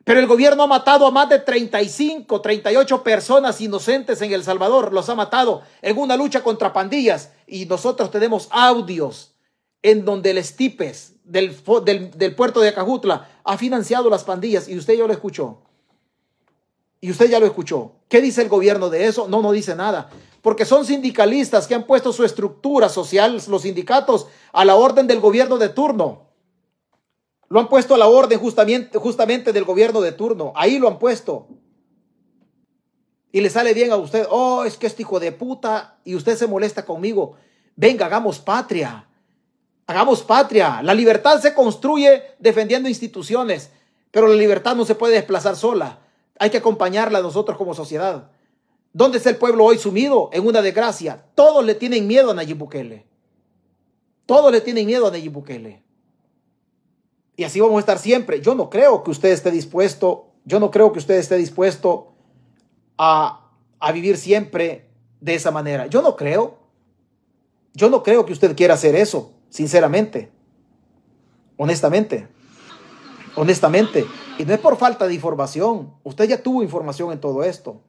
[0.07, 4.93] Pero el gobierno ha matado a más de 35, 38 personas inocentes en El Salvador.
[4.93, 7.33] Los ha matado en una lucha contra pandillas.
[7.45, 9.35] Y nosotros tenemos audios
[9.83, 11.57] en donde el Estipes del,
[12.15, 14.69] del, puerto de Acajutla ha financiado las pandillas.
[14.69, 15.59] Y usted ya lo escuchó.
[17.01, 17.91] Y usted ya lo escuchó.
[18.09, 19.27] ¿Qué dice el gobierno de eso?
[19.27, 20.09] No, no dice nada.
[20.41, 25.19] Porque son sindicalistas que han puesto su estructura social, los sindicatos, a la orden del
[25.19, 26.26] gobierno de turno.
[27.49, 30.53] Lo han puesto a la orden justamente, del gobierno de turno.
[30.57, 31.47] Ahí lo han puesto.
[33.31, 34.27] Y le sale bien a usted.
[34.31, 35.99] Oh, es que este hijo de puta.
[36.05, 37.37] Y usted se molesta conmigo.
[37.77, 39.07] Venga, hagamos patria.
[39.87, 40.83] Hagamos patria.
[40.83, 43.71] La libertad se construye defendiendo instituciones.
[44.11, 46.01] Pero la libertad no se puede desplazar sola.
[46.39, 48.31] Hay que acompañarla nosotros como sociedad.
[48.93, 50.31] ¿Dónde está el pueblo hoy sumido?
[50.33, 51.27] En una desgracia.
[51.35, 53.07] Todos le tienen miedo a Nayib Bukele.
[54.25, 55.86] Todos le tienen miedo a Nayib Bukele.
[57.37, 58.41] Y así vamos a estar siempre.
[58.41, 62.13] Yo no creo que usted esté dispuesto, yo no creo que usted esté dispuesto
[62.97, 64.89] a, a vivir siempre
[65.21, 65.87] de esa manera.
[65.87, 66.59] Yo no creo.
[67.75, 70.31] Yo no creo que usted quiera hacer eso, sinceramente.
[71.59, 72.29] Honestamente.
[73.35, 74.07] Honestamente.
[74.39, 75.95] Y no es por falta de información.
[76.05, 77.83] Usted ya tuvo información en todo esto.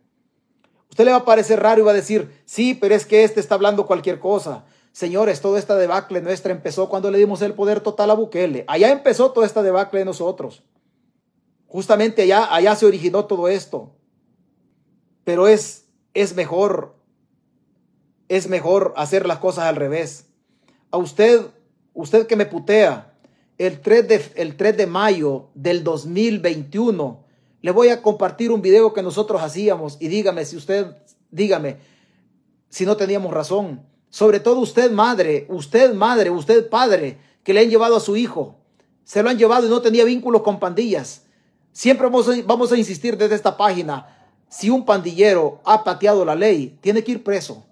[0.89, 3.39] Usted le va a parecer raro y va a decir, sí, pero es que este
[3.39, 4.65] está hablando cualquier cosa.
[4.97, 8.65] Señores, toda esta debacle nuestra empezó cuando le dimos el poder total a Bukele.
[8.67, 10.63] Allá empezó toda esta debacle de nosotros.
[11.67, 13.93] Justamente allá, allá se originó todo esto.
[15.23, 16.95] Pero es, es mejor,
[18.27, 20.29] es mejor hacer las cosas al revés.
[20.89, 21.45] A usted,
[21.93, 23.13] usted que me putea,
[23.60, 27.23] el 3 de, el 3 de mayo del 2021,
[27.62, 30.88] le voy a compartir un video que nosotros hacíamos y dígame si usted,
[31.29, 31.77] dígame
[32.69, 33.95] si no teníamos razón.
[34.09, 38.55] Sobre todo usted madre, usted madre, usted padre, que le han llevado a su hijo.
[39.03, 41.23] Se lo han llevado y no tenía vínculos con pandillas.
[41.71, 44.27] Siempre vamos a, insistir desde esta página.
[44.49, 47.65] Si un pandillero ha pateado la ley, tiene que ir preso.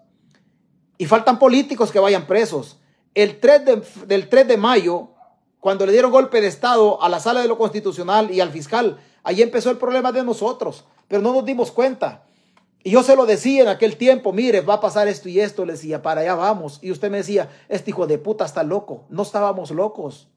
[0.98, 2.78] Y faltan políticos que vayan presos.
[3.14, 5.10] El 3 de, del 3 de mayo,
[5.60, 9.00] cuando le dieron golpe de Estado a la sala de lo constitucional y al fiscal,
[9.24, 10.86] ahí empezó el problema de nosotros.
[11.08, 12.25] Pero no nos dimos cuenta.
[12.86, 15.66] Y yo se lo decía en aquel tiempo, mire, va a pasar esto y esto,
[15.66, 16.78] le decía, para allá vamos.
[16.84, 19.06] Y usted me decía, este hijo de puta está loco.
[19.10, 20.28] No estábamos locos.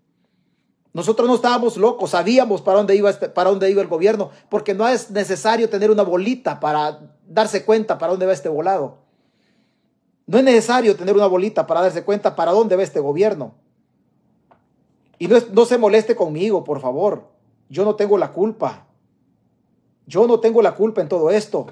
[0.94, 4.72] Nosotros no estábamos locos, sabíamos para dónde iba este, para dónde iba el gobierno, porque
[4.72, 8.96] no es necesario tener una bolita para darse cuenta para dónde va este volado.
[10.24, 13.56] No es necesario tener una bolita para darse cuenta para dónde va este gobierno.
[15.18, 17.24] Y no, no se moleste conmigo, por favor.
[17.68, 18.86] Yo no tengo la culpa.
[20.06, 21.66] Yo no tengo la culpa en todo esto.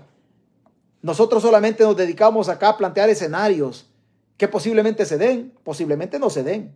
[1.07, 3.87] Nosotros solamente nos dedicamos acá a plantear escenarios
[4.37, 6.75] que posiblemente se den, posiblemente no se den.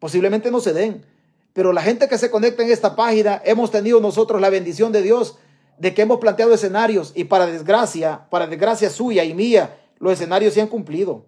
[0.00, 1.06] Posiblemente no se den.
[1.52, 5.02] Pero la gente que se conecta en esta página, hemos tenido nosotros la bendición de
[5.02, 5.38] Dios
[5.78, 10.54] de que hemos planteado escenarios y para desgracia, para desgracia suya y mía, los escenarios
[10.54, 11.24] se han cumplido.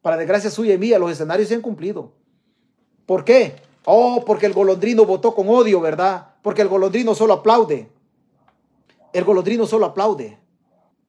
[0.00, 2.12] Para desgracia suya y mía, los escenarios se han cumplido.
[3.04, 3.56] ¿Por qué?
[3.84, 6.28] Oh, porque el golondrino votó con odio, ¿verdad?
[6.40, 7.90] Porque el golondrino solo aplaude
[9.14, 10.36] el golondrino solo aplaude.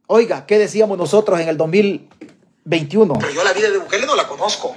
[0.07, 3.15] Oiga, ¿qué decíamos nosotros en el 2021?
[3.19, 4.75] Pero yo la vida de Bukele no la conozco.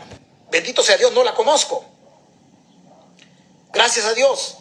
[0.50, 1.84] Bendito sea Dios, no la conozco.
[3.70, 4.56] Gracias a Dios.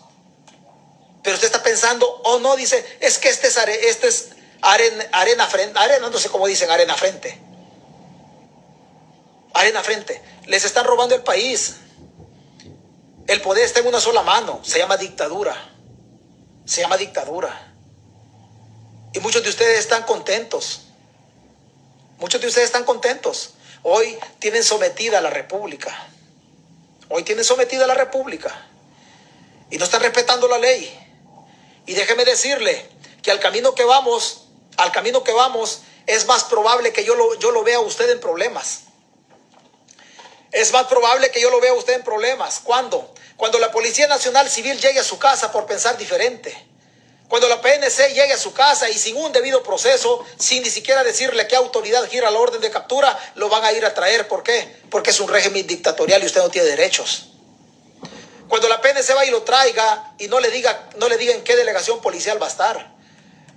[1.24, 4.30] Pero usted está pensando, o oh, no, dice, es que este es, este es
[4.62, 7.40] arena, arena frente, arena, no sé cómo dicen, arena frente.
[9.54, 10.22] Arena frente.
[10.48, 11.78] Les están robando el país.
[13.28, 14.60] El poder está en una sola mano.
[14.64, 15.74] Se llama dictadura.
[16.66, 17.67] Se llama dictadura.
[19.18, 20.82] Y muchos de ustedes están contentos.
[22.20, 23.56] Muchos de ustedes están contentos.
[23.82, 26.08] Hoy tienen sometida a la República.
[27.10, 28.68] Hoy tienen sometida a la República.
[29.72, 30.96] Y no están respetando la ley.
[31.88, 32.88] Y déjeme decirle
[33.24, 37.40] que al camino que vamos, al camino que vamos, es más probable que yo lo,
[37.40, 38.82] yo lo vea a usted en problemas.
[40.52, 42.60] Es más probable que yo lo vea a usted en problemas.
[42.60, 43.16] ¿Cuándo?
[43.36, 46.67] Cuando la Policía Nacional Civil llegue a su casa por pensar diferente.
[47.28, 51.04] Cuando la PNC llegue a su casa y sin un debido proceso, sin ni siquiera
[51.04, 54.28] decirle qué autoridad gira la orden de captura, lo van a ir a traer.
[54.28, 54.78] ¿Por qué?
[54.90, 57.32] Porque es un régimen dictatorial y usted no tiene derechos.
[58.48, 61.44] Cuando la PNC va y lo traiga y no le diga, no le diga en
[61.44, 62.96] qué delegación policial va a estar.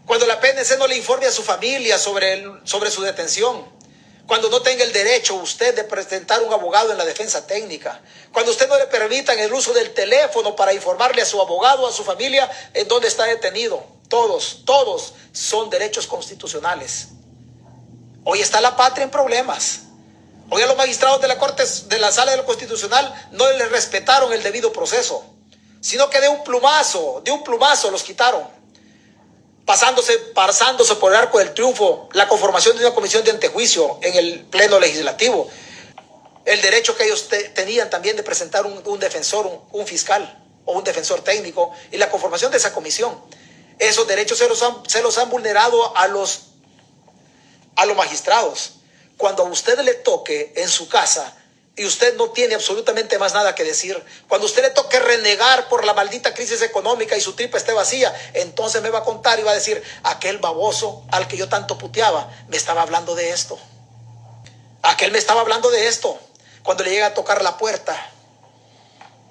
[0.05, 3.80] Cuando la PNC no le informe a su familia sobre, sobre su detención.
[4.31, 8.01] Cuando no tenga el derecho usted de presentar un abogado en la defensa técnica.
[8.33, 11.91] Cuando usted no le permitan el uso del teléfono para informarle a su abogado, a
[11.91, 13.85] su familia, en dónde está detenido.
[14.09, 17.09] Todos, todos son derechos constitucionales.
[18.23, 19.81] Hoy está la patria en problemas.
[20.49, 24.33] Hoy a los magistrados de la Corte de la Sala del Constitucional no les respetaron
[24.33, 25.25] el debido proceso,
[25.81, 28.47] sino que de un plumazo, de un plumazo los quitaron,
[29.71, 34.17] pasándose, pasándose por el arco del triunfo la conformación de una comisión de antejuicio en
[34.17, 35.49] el Pleno Legislativo,
[36.45, 40.73] el derecho que ellos te- tenían también de presentar un, defensor, un, un fiscal o
[40.73, 43.17] un defensor técnico y la conformación de esa comisión.
[43.79, 46.47] Esos derechos se los han, se los han vulnerado a los
[47.77, 48.73] a los magistrados.
[49.17, 51.37] Cuando a usted le toque en su casa
[51.81, 55.87] y usted no tiene absolutamente más nada que decir, cuando usted le toque renegar por
[55.87, 59.45] la maldita crisis económica y su tripa esté vacía, entonces me va a contar y
[59.45, 63.59] va a decir, aquel baboso al que yo tanto puteaba, me estaba hablando de esto.
[64.83, 66.19] Aquel me estaba hablando de esto.
[66.65, 67.97] Cuando le llega a tocar la puerta,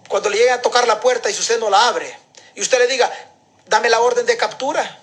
[0.08, 2.18] cuando le llega a tocar la puerta y usted no la abre,
[2.56, 3.12] y usted le diga,
[3.68, 5.00] dame la orden de captura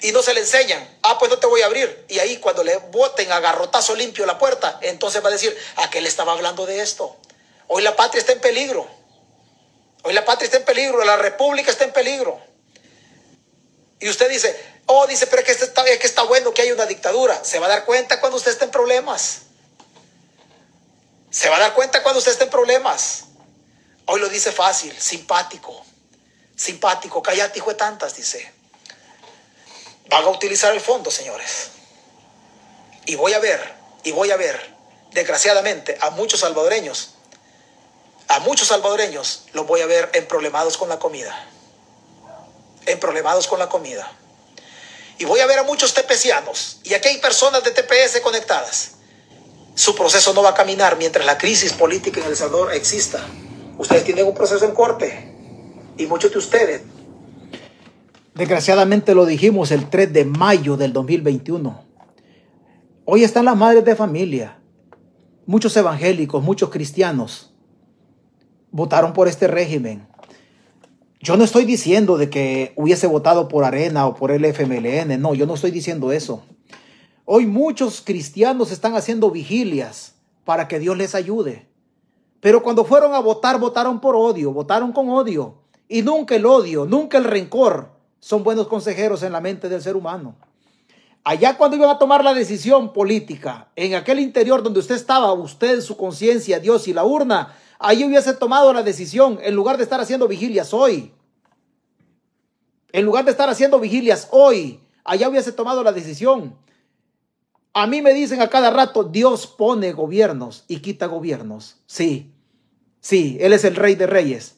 [0.00, 2.04] y no se le enseñan, ah, pues no te voy a abrir.
[2.08, 5.88] Y ahí cuando le boten a garrotazo limpio la puerta, entonces va a decir, ¿a
[5.90, 7.16] qué le estaba hablando de esto?
[7.68, 8.86] Hoy la patria está en peligro.
[10.02, 12.38] Hoy la patria está en peligro, la república está en peligro.
[14.00, 14.54] Y usted dice,
[14.86, 17.42] oh, dice, pero es que, este está, es que está bueno que haya una dictadura.
[17.42, 19.42] Se va a dar cuenta cuando usted esté en problemas.
[21.30, 23.24] Se va a dar cuenta cuando usted esté en problemas.
[24.06, 25.84] Hoy lo dice fácil, simpático.
[26.54, 28.52] Simpático, cállate, hijo de tantas, dice.
[30.08, 31.70] Van a utilizar el fondo, señores.
[33.06, 34.74] Y voy a ver, y voy a ver,
[35.12, 37.14] desgraciadamente, a muchos salvadoreños,
[38.28, 41.46] a muchos salvadoreños los voy a ver en problemados con la comida.
[42.86, 44.10] En problemados con la comida.
[45.18, 46.80] Y voy a ver a muchos tepecianos.
[46.82, 48.92] Y aquí hay personas de TPS conectadas.
[49.74, 53.24] Su proceso no va a caminar mientras la crisis política en El Salvador exista.
[53.78, 55.32] Ustedes tienen un proceso en corte.
[55.96, 56.82] Y muchos de ustedes
[58.34, 61.82] Desgraciadamente lo dijimos el 3 de mayo del 2021.
[63.04, 64.58] Hoy están las madres de familia.
[65.46, 67.54] Muchos evangélicos, muchos cristianos
[68.72, 70.08] votaron por este régimen.
[71.20, 75.20] Yo no estoy diciendo de que hubiese votado por Arena o por el FMLN.
[75.20, 76.42] No, yo no estoy diciendo eso.
[77.24, 81.68] Hoy muchos cristianos están haciendo vigilias para que Dios les ayude.
[82.40, 85.62] Pero cuando fueron a votar, votaron por odio, votaron con odio.
[85.88, 87.93] Y nunca el odio, nunca el rencor
[88.24, 90.34] son buenos consejeros en la mente del ser humano.
[91.24, 95.82] Allá cuando iban a tomar la decisión política, en aquel interior donde usted estaba, usted,
[95.82, 100.00] su conciencia, Dios y la urna, ahí hubiese tomado la decisión en lugar de estar
[100.00, 101.12] haciendo vigilias hoy.
[102.92, 106.56] En lugar de estar haciendo vigilias hoy, allá hubiese tomado la decisión.
[107.74, 111.76] A mí me dicen a cada rato, Dios pone gobiernos y quita gobiernos.
[111.84, 112.32] Sí,
[113.00, 114.56] sí, Él es el rey de reyes.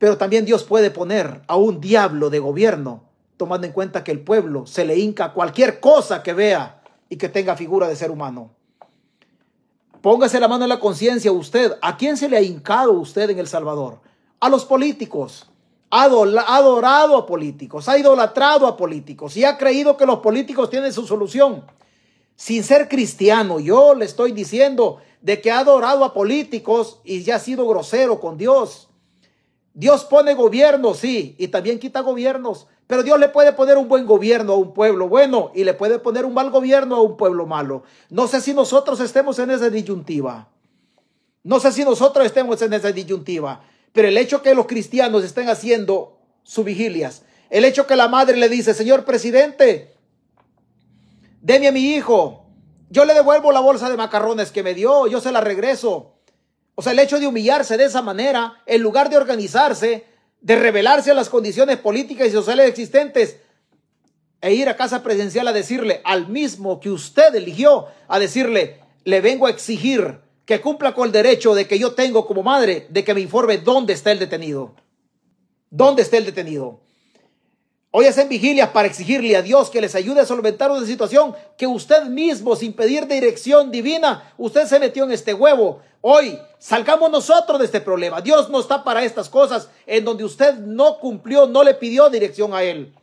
[0.00, 3.04] Pero también Dios puede poner a un diablo de gobierno,
[3.36, 7.28] tomando en cuenta que el pueblo se le hinca cualquier cosa que vea y que
[7.28, 8.50] tenga figura de ser humano.
[10.00, 11.76] Póngase la mano en la conciencia usted.
[11.82, 14.00] ¿A quién se le ha hincado usted en El Salvador?
[14.40, 15.50] A los políticos.
[15.90, 20.94] Ha adorado a políticos, ha idolatrado a políticos y ha creído que los políticos tienen
[20.94, 21.66] su solución.
[22.36, 27.36] Sin ser cristiano, yo le estoy diciendo de que ha adorado a políticos y ya
[27.36, 28.89] ha sido grosero con Dios.
[29.74, 34.04] Dios pone gobiernos, sí, y también quita gobiernos, pero Dios le puede poner un buen
[34.04, 37.46] gobierno a un pueblo bueno y le puede poner un mal gobierno a un pueblo
[37.46, 37.84] malo.
[38.08, 40.48] No sé si nosotros estemos en esa disyuntiva.
[41.44, 43.62] No sé si nosotros estemos en esa disyuntiva,
[43.92, 48.36] pero el hecho que los cristianos estén haciendo sus vigilias, el hecho que la madre
[48.36, 49.94] le dice, señor presidente,
[51.40, 52.44] deme a mi hijo,
[52.90, 56.09] yo le devuelvo la bolsa de macarrones que me dio, yo se la regreso.
[56.80, 60.06] O sea, el hecho de humillarse de esa manera, en lugar de organizarse,
[60.40, 63.36] de rebelarse a las condiciones políticas y sociales existentes,
[64.40, 69.20] e ir a casa presidencial a decirle al mismo que usted eligió, a decirle, le
[69.20, 73.04] vengo a exigir que cumpla con el derecho de que yo tengo como madre de
[73.04, 74.74] que me informe dónde está el detenido.
[75.68, 76.80] ¿Dónde está el detenido?
[77.92, 81.66] Hoy hacen vigilias para exigirle a Dios que les ayude a solventar una situación que
[81.66, 85.80] usted mismo, sin pedir dirección divina, usted se metió en este huevo.
[86.00, 88.20] Hoy salgamos nosotros de este problema.
[88.20, 92.54] Dios no está para estas cosas en donde usted no cumplió, no le pidió dirección
[92.54, 92.94] a Él.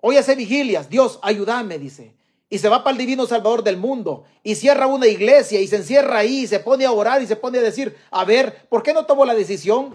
[0.00, 0.90] Hoy hace vigilias.
[0.90, 2.12] Dios, ayúdame, dice.
[2.50, 4.24] Y se va para el divino Salvador del mundo.
[4.42, 7.36] Y cierra una iglesia y se encierra ahí y se pone a orar y se
[7.36, 9.94] pone a decir, a ver, ¿por qué no tomó la decisión?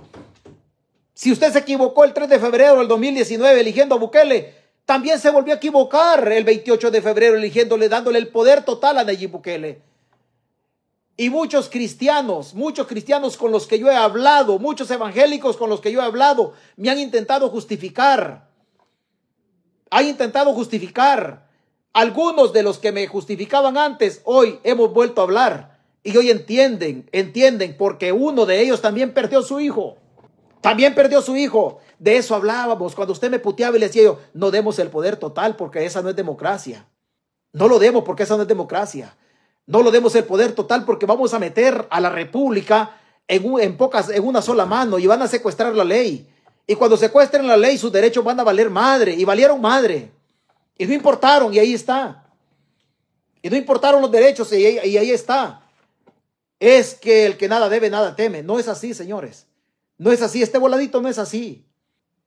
[1.13, 5.29] Si usted se equivocó el 3 de febrero del 2019 eligiendo a Bukele, También se
[5.29, 9.81] volvió a equivocar el 28 de febrero eligiéndole, dándole el poder total a Nayib Bukele.
[11.15, 15.79] Y muchos cristianos, muchos cristianos con los que yo he hablado, muchos evangélicos con los
[15.79, 18.49] que yo he hablado, me han intentado justificar.
[19.89, 21.47] Han intentado justificar.
[21.93, 25.79] Algunos de los que me justificaban antes, hoy hemos vuelto a hablar.
[26.03, 29.97] Y hoy entienden, entienden, porque uno de ellos también perdió su hijo.
[30.63, 31.79] También perdió su hijo.
[31.99, 32.95] De eso hablábamos.
[32.95, 36.01] Cuando usted me puteaba y le decía yo, no demos el poder total porque esa
[36.01, 36.87] no es democracia.
[37.51, 39.13] No lo demos porque esa no es democracia.
[39.65, 42.91] No lo demos el poder total porque vamos a meter a la república
[43.27, 46.29] en, en, pocas, en una sola mano y van a secuestrar la ley.
[46.65, 49.13] Y cuando secuestren la ley, sus derechos van a valer madre.
[49.13, 50.11] Y valieron madre.
[50.77, 52.23] Y no importaron, y ahí está.
[53.41, 55.61] Y no importaron los derechos, y ahí, y ahí está.
[56.57, 58.43] Es que el que nada debe, nada teme.
[58.43, 59.45] No es así, señores.
[59.97, 60.41] No es así.
[60.41, 61.65] Este voladito no es así.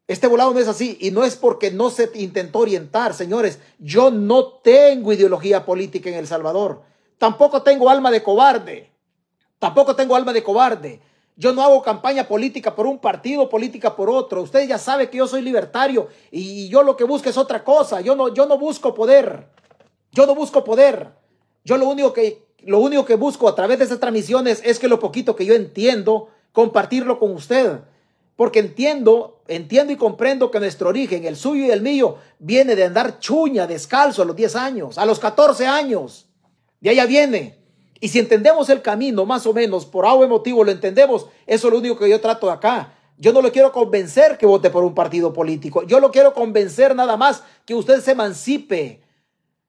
[0.09, 0.97] Este volado no es así.
[1.01, 3.59] Y no es porque no se intentó orientar, señores.
[3.79, 6.83] Yo no tengo ideología política en El Salvador.
[7.19, 8.93] Tampoco tengo alma de cobarde.
[9.59, 11.01] Tampoco tengo alma de cobarde.
[11.39, 14.43] Yo no hago campaña política por un partido, política por otro.
[14.43, 18.01] Ustedes ya saben que yo soy libertario y yo lo que busco es otra cosa.
[18.01, 19.49] Yo no, yo no busco poder.
[20.12, 21.12] Yo no busco poder.
[21.62, 24.89] Yo lo único que, lo único que busco a través de estas transmisiones es que
[24.89, 27.81] lo poquito que yo entiendo, compartirlo con usted.
[28.35, 32.85] Porque entiendo, entiendo y comprendo que nuestro origen, el suyo y el mío, viene de
[32.85, 36.31] andar chuña, descalzo a los 10 años, a los 14 años.
[36.81, 37.59] De allá viene.
[38.01, 41.73] Y si entendemos el camino, más o menos, por algo motivo lo entendemos, eso es
[41.75, 42.95] lo único que yo trato de acá.
[43.19, 45.83] Yo no lo quiero convencer que vote por un partido político.
[45.83, 49.03] Yo lo quiero convencer nada más que usted se emancipe.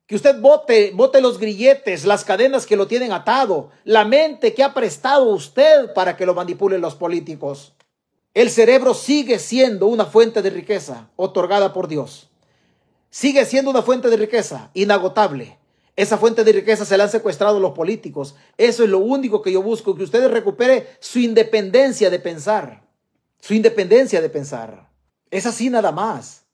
[0.07, 4.63] Que usted vote, vote los grilletes, las cadenas que lo tienen atado, la mente que
[4.63, 7.73] ha prestado usted para que lo manipulen los políticos.
[8.33, 12.29] El cerebro sigue siendo una fuente de riqueza otorgada por Dios.
[13.09, 15.57] Sigue siendo una fuente de riqueza inagotable.
[15.97, 18.35] Esa fuente de riqueza se la han secuestrado los políticos.
[18.57, 22.83] Eso es lo único que yo busco, que ustedes recuperen su independencia de pensar.
[23.41, 24.89] Su independencia de pensar.
[25.31, 26.45] Es así nada más.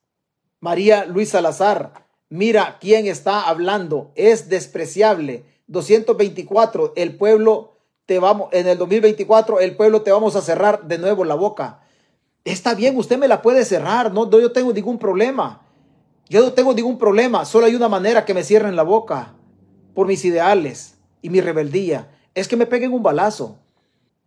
[0.62, 2.03] María Luis Salazar,
[2.34, 4.12] mira quién está hablando.
[4.16, 5.46] Es despreciable.
[5.68, 7.78] 224, el pueblo
[8.08, 11.82] te vamos, en el 2024, el pueblo te vamos a cerrar de nuevo la boca.
[12.44, 15.62] Está bien, usted me la puede cerrar, no, no yo tengo ningún problema.
[16.28, 19.36] Yo no tengo ningún problema, solo hay una manera que me cierren la boca
[19.94, 22.10] por mis ideales y mi rebeldía.
[22.34, 23.60] Es que me peguen un balazo.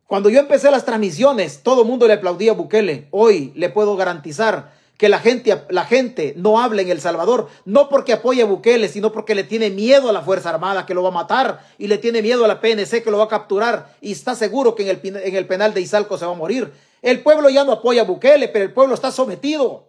[0.06, 3.08] Cuando yo empecé las transmisiones, todo el mundo le aplaudía a Bukele.
[3.10, 7.88] Hoy le puedo garantizar que la gente, la gente no habla en El Salvador, no
[7.88, 11.02] porque apoya a Bukele, sino porque le tiene miedo a la Fuerza Armada que lo
[11.02, 13.94] va a matar y le tiene miedo a la PNC que lo va a capturar
[14.00, 16.72] y está seguro que en el, en el penal de Izalco se va a morir.
[17.02, 19.86] El pueblo ya no apoya a Bukele, pero el pueblo está sometido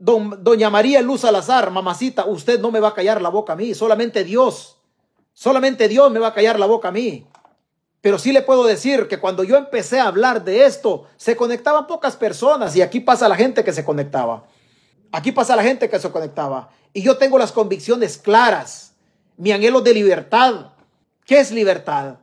[0.00, 3.74] doña María Luz Salazar, mamacita, usted no me va a callar la boca a mí,
[3.74, 4.78] solamente Dios,
[5.34, 7.26] solamente Dios me va a callar la boca a mí.
[8.00, 11.86] Pero sí le puedo decir que cuando yo empecé a hablar de esto, se conectaban
[11.86, 14.46] pocas personas y aquí pasa la gente que se conectaba.
[15.12, 16.70] Aquí pasa la gente que se conectaba.
[16.92, 18.94] Y yo tengo las convicciones claras,
[19.36, 20.72] mi anhelo de libertad.
[21.26, 22.16] ¿Qué es libertad?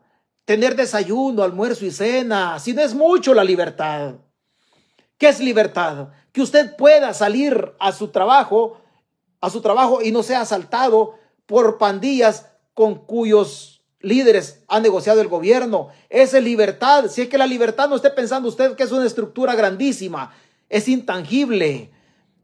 [0.45, 2.57] Tener desayuno, almuerzo y cena.
[2.59, 4.15] Si no es mucho la libertad.
[5.17, 6.09] ¿Qué es libertad?
[6.31, 8.79] Que usted pueda salir a su trabajo,
[9.41, 11.15] a su trabajo y no sea asaltado
[11.45, 13.76] por pandillas con cuyos
[14.07, 15.89] líderes ha negociado el gobierno.
[16.09, 17.07] Esa es libertad.
[17.09, 20.33] Si es que la libertad no esté pensando usted que es una estructura grandísima,
[20.69, 21.91] es intangible.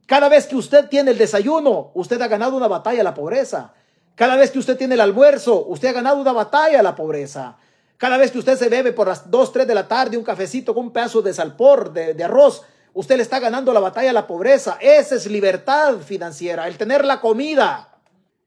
[0.05, 3.73] Cada vez que usted tiene el desayuno, usted ha ganado una batalla a la pobreza.
[4.15, 7.57] Cada vez que usted tiene el almuerzo, usted ha ganado una batalla a la pobreza.
[7.97, 10.73] Cada vez que usted se bebe por las 2, 3 de la tarde un cafecito
[10.73, 14.13] con un pedazo de salpor, de, de arroz, usted le está ganando la batalla a
[14.13, 14.77] la pobreza.
[14.81, 17.97] Esa es libertad financiera, el tener la comida,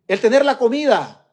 [0.06, 1.25] el tener la comida,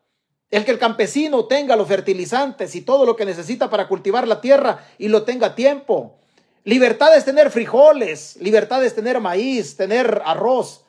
[0.54, 4.40] el que el campesino tenga los fertilizantes y todo lo que necesita para cultivar la
[4.40, 6.20] tierra y lo tenga a tiempo.
[6.64, 10.86] Libertad es tener frijoles, libertad es tener maíz, tener arroz.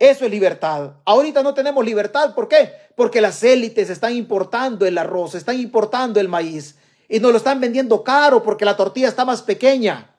[0.00, 0.94] Eso es libertad.
[1.04, 2.34] Ahorita no tenemos libertad.
[2.34, 2.72] ¿Por qué?
[2.96, 6.74] Porque las élites están importando el arroz, están importando el maíz
[7.08, 10.10] y nos lo están vendiendo caro porque la tortilla está más pequeña.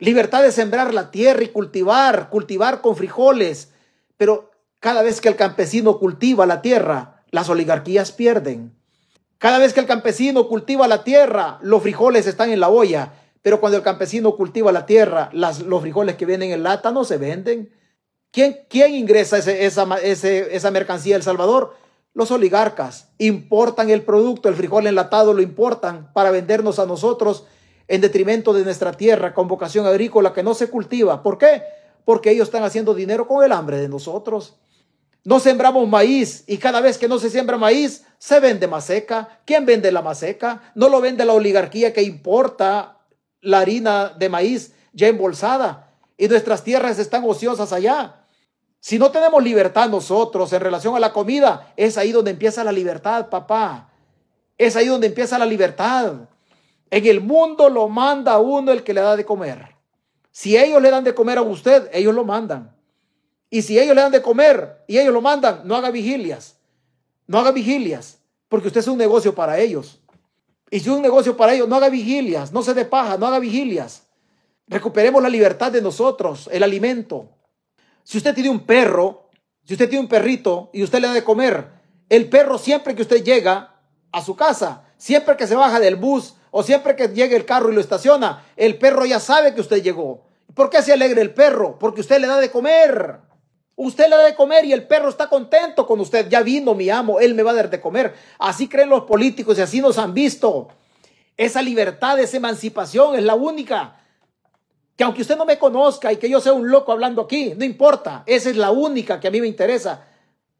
[0.00, 3.68] Libertad de sembrar la tierra y cultivar, cultivar con frijoles.
[4.16, 4.50] Pero
[4.80, 8.72] cada vez que el campesino cultiva la tierra, las oligarquías pierden.
[9.38, 13.14] Cada vez que el campesino cultiva la tierra, los frijoles están en la olla.
[13.42, 17.16] Pero cuando el campesino cultiva la tierra, los frijoles que vienen en lata no se
[17.16, 17.72] venden
[18.30, 21.74] ¿Quién, quién ingresa ese, esa, mercancía El Salvador?
[22.14, 27.44] Los oligarcas importan el producto, el frijol enlatado lo importan para vendernos a nosotros
[27.88, 31.22] en detrimento de nuestra tierra con vocación agrícola que no se cultiva.
[31.22, 31.62] ¿Por qué?
[32.04, 34.56] porque ellos están haciendo dinero con el hambre de nosotros.
[35.24, 39.40] No sembramos maíz y cada vez que no se siembra maíz, se vende maseca.
[39.44, 40.62] ¿Quién vende la maseca?
[40.74, 42.98] No lo vende la oligarquía que importa
[43.40, 48.26] la harina de maíz ya embolsada y nuestras tierras están ociosas allá.
[48.80, 52.72] Si no tenemos libertad nosotros en relación a la comida, es ahí donde empieza la
[52.72, 53.90] libertad, papá.
[54.58, 56.14] Es ahí donde empieza la libertad.
[56.90, 59.76] En el mundo lo manda uno el que le da de comer.
[60.32, 62.74] Si ellos le dan de comer a usted, ellos lo mandan.
[63.52, 66.56] Y si ellos le dan de comer y ellos lo mandan, no haga vigilias.
[67.26, 70.00] No haga vigilias, porque usted es un negocio para ellos.
[70.70, 73.26] Y si es un negocio para ellos, no haga vigilias, no se dé paja, no
[73.26, 74.04] haga vigilias.
[74.68, 77.28] Recuperemos la libertad de nosotros, el alimento.
[78.04, 79.28] Si usted tiene un perro,
[79.64, 81.72] si usted tiene un perrito y usted le da de comer,
[82.08, 83.82] el perro siempre que usted llega
[84.12, 87.70] a su casa, siempre que se baja del bus o siempre que llegue el carro
[87.70, 90.24] y lo estaciona, el perro ya sabe que usted llegó.
[90.54, 91.78] ¿Por qué se alegra el perro?
[91.78, 93.30] Porque usted le da de comer.
[93.76, 96.28] Usted le da de comer y el perro está contento con usted.
[96.28, 98.14] Ya vino mi amo, él me va a dar de comer.
[98.38, 100.68] Así creen los políticos y así nos han visto.
[101.36, 103.96] Esa libertad, esa emancipación es la única.
[104.96, 107.64] Que aunque usted no me conozca y que yo sea un loco hablando aquí, no
[107.64, 108.22] importa.
[108.26, 110.04] Esa es la única que a mí me interesa.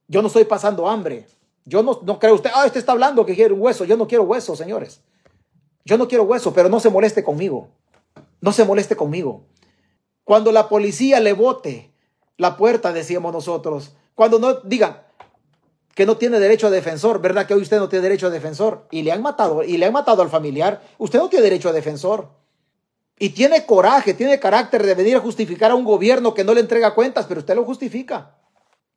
[0.08, 1.26] Yo no estoy pasando hambre.
[1.64, 3.84] Yo no, no creo usted, ah, usted está hablando que quiere un hueso.
[3.84, 5.00] Yo no quiero hueso, señores.
[5.84, 7.68] Yo no quiero hueso, pero no se moleste conmigo.
[8.40, 9.44] No se moleste conmigo.
[10.24, 11.91] Cuando la policía le vote
[12.36, 13.92] la puerta, decíamos nosotros.
[14.14, 15.02] Cuando no digan
[15.94, 18.86] que no tiene derecho a defensor, ¿verdad que hoy usted no tiene derecho a defensor?
[18.90, 20.82] Y le han matado, y le han matado al familiar.
[20.98, 22.30] Usted no tiene derecho a defensor.
[23.18, 26.60] Y tiene coraje, tiene carácter de venir a justificar a un gobierno que no le
[26.60, 28.36] entrega cuentas, pero usted lo justifica.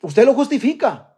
[0.01, 1.15] Usted lo justifica.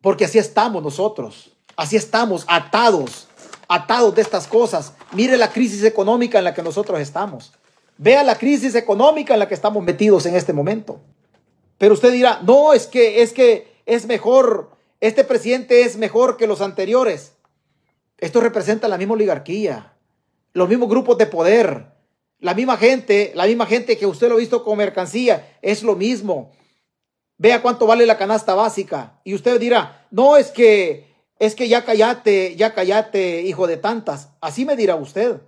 [0.00, 1.52] Porque así estamos nosotros.
[1.76, 3.28] Así estamos atados,
[3.66, 4.92] atados de estas cosas.
[5.12, 7.52] Mire la crisis económica en la que nosotros estamos.
[7.96, 11.00] Vea la crisis económica en la que estamos metidos en este momento.
[11.82, 14.70] Pero usted dirá, no, es que es que es mejor,
[15.00, 17.32] este presidente es mejor que los anteriores.
[18.18, 19.92] Esto representa la misma oligarquía,
[20.52, 21.86] los mismos grupos de poder,
[22.38, 25.96] la misma gente, la misma gente que usted lo ha visto con mercancía, es lo
[25.96, 26.52] mismo.
[27.36, 29.18] Vea cuánto vale la canasta básica.
[29.24, 34.28] Y usted dirá, no, es que, es que ya cállate, ya cállate, hijo de tantas.
[34.40, 35.40] Así me dirá usted.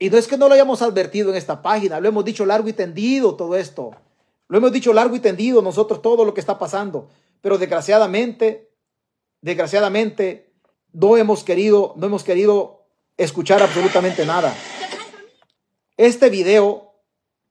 [0.00, 2.68] Y no es que no lo hayamos advertido en esta página, lo hemos dicho largo
[2.68, 3.92] y tendido todo esto.
[4.50, 7.08] Lo hemos dicho largo y tendido nosotros todo lo que está pasando,
[7.40, 8.68] pero desgraciadamente,
[9.40, 10.52] desgraciadamente
[10.92, 12.82] no hemos querido, no hemos querido
[13.16, 14.52] escuchar absolutamente nada.
[15.96, 16.94] Este video,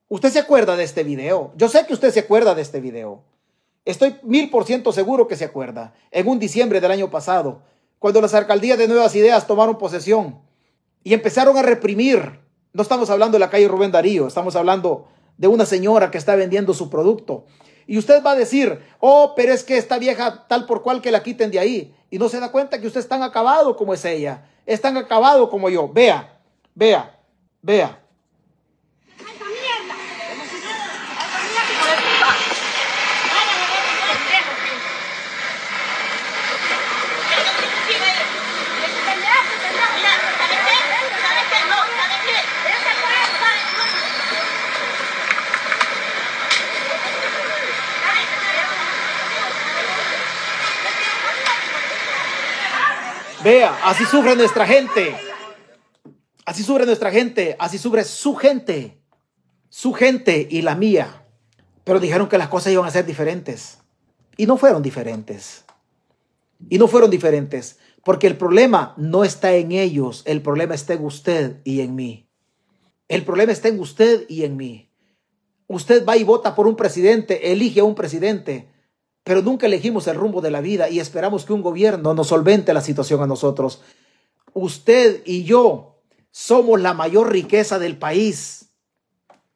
[0.10, 1.54] usted se acuerda de este video.
[1.56, 3.24] Yo sé que usted se acuerda de este video.
[3.86, 5.93] Estoy mil por ciento seguro que se acuerda.
[6.12, 7.62] En un diciembre del año pasado,
[7.97, 10.41] cuando las alcaldías de Nuevas Ideas tomaron posesión
[11.02, 12.41] y empezaron a reprimir.
[12.74, 15.08] No estamos hablando de la calle Rubén Darío, estamos hablando
[15.40, 17.46] de una señora que está vendiendo su producto.
[17.88, 21.12] Y usted va a decir, oh, pero es que esta vieja tal por cual que
[21.12, 21.96] la quiten de ahí.
[22.12, 24.46] Y no se da cuenta que usted es tan acabado como es ella.
[24.66, 25.90] Es tan acabado como yo.
[25.92, 26.40] Vea,
[26.76, 27.20] vea,
[27.62, 28.04] vea.
[53.44, 55.16] Vea, así sufre nuestra gente.
[56.46, 59.00] Así sufre nuestra gente, así sufre su gente,
[59.70, 61.26] su gente y la mía.
[61.84, 63.78] Pero dijeron que las cosas iban a ser diferentes.
[64.36, 65.64] Y no fueron diferentes.
[66.70, 67.78] Y no fueron diferentes.
[68.04, 72.28] Porque el problema no está en ellos, el problema está en usted y en mí.
[73.08, 74.92] El problema está en usted y en mí.
[75.68, 78.70] Usted va y vota por un presidente, elige a un presidente
[79.24, 82.74] pero nunca elegimos el rumbo de la vida y esperamos que un gobierno nos solvente
[82.74, 83.82] la situación a nosotros.
[84.53, 86.01] Usted y yo
[86.32, 88.70] somos la mayor riqueza del país.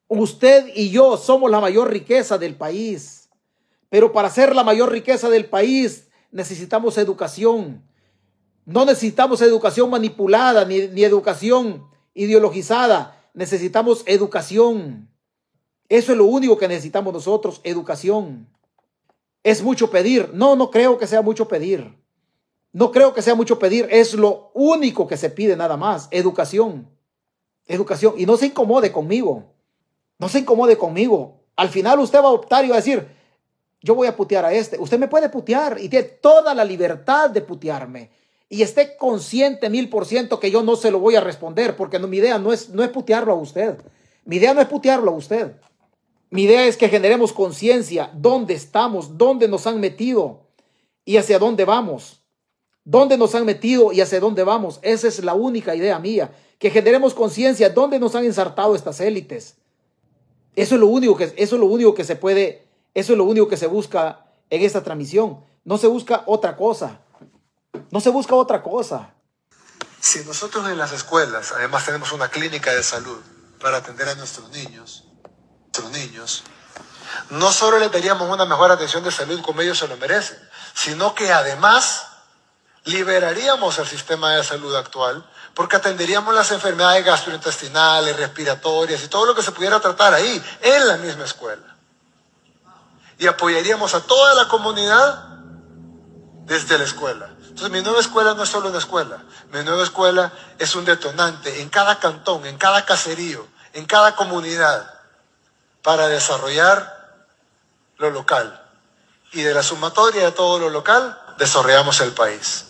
[0.08, 3.30] Usted y yo somos la mayor riqueza del país.
[3.90, 7.84] Pero para ser la mayor riqueza del país necesitamos educación.
[8.66, 13.20] No necesitamos educación manipulada ni, ni educación ideologizada.
[13.34, 15.10] Necesitamos educación.
[15.90, 18.48] Eso es lo único que necesitamos nosotros, educación.
[19.44, 20.32] ¿Es mucho pedir?
[20.34, 21.94] No, no creo que sea mucho pedir.
[22.72, 23.88] No creo que sea mucho pedir.
[23.92, 26.08] Es lo único que se pide nada más.
[26.12, 26.90] Educación.
[27.68, 28.16] Educación.
[28.18, 29.54] Y no se incomode conmigo.
[30.18, 31.42] No se incomode conmigo.
[31.56, 33.08] Al final usted va a optar y va a decir,
[33.82, 34.80] yo voy a putear a este.
[34.80, 38.10] Usted me puede putear y tiene toda la libertad de putearme.
[38.50, 42.00] Y esté consciente mil por ciento que yo no se lo voy a responder porque
[42.00, 43.78] mi idea no es, no es putearlo a usted.
[44.26, 45.54] Mi idea no es putearlo a usted.
[46.34, 50.48] Mi idea es que generemos conciencia, dónde estamos, dónde nos han metido
[51.06, 52.24] y hacia dónde vamos.
[52.84, 54.80] ¿Dónde nos han metido y hacia dónde vamos?
[54.82, 56.34] Esa es la única idea mía.
[56.58, 59.58] Que generemos conciencia, dónde nos han ensartado estas élites.
[60.56, 63.26] Eso es lo único que, eso es lo único que se puede, eso es lo
[63.26, 65.40] único que se busca en esta transmisión.
[65.64, 67.02] No se busca otra cosa.
[67.92, 69.14] No se busca otra cosa.
[70.00, 73.20] Si nosotros en las escuelas, además tenemos una clínica de salud
[73.62, 75.13] para atender a nuestros niños,
[75.74, 76.44] nuestros niños,
[77.32, 80.38] no solo les daríamos una mejor atención de salud como ellos se lo merecen,
[80.76, 82.06] sino que además
[82.84, 89.36] liberaríamos el sistema de salud actual porque atenderíamos las enfermedades gastrointestinales, respiratorias y todo lo
[89.36, 91.76] que se pudiera tratar ahí, en la misma escuela.
[93.18, 95.24] Y apoyaríamos a toda la comunidad
[96.46, 97.30] desde la escuela.
[97.40, 101.62] Entonces mi nueva escuela no es solo una escuela, mi nueva escuela es un detonante
[101.62, 104.93] en cada cantón, en cada caserío, en cada comunidad,
[105.84, 107.28] para desarrollar
[107.98, 108.60] lo local.
[109.34, 112.66] Y de la sumatoria de todo lo local, desarrollamos el país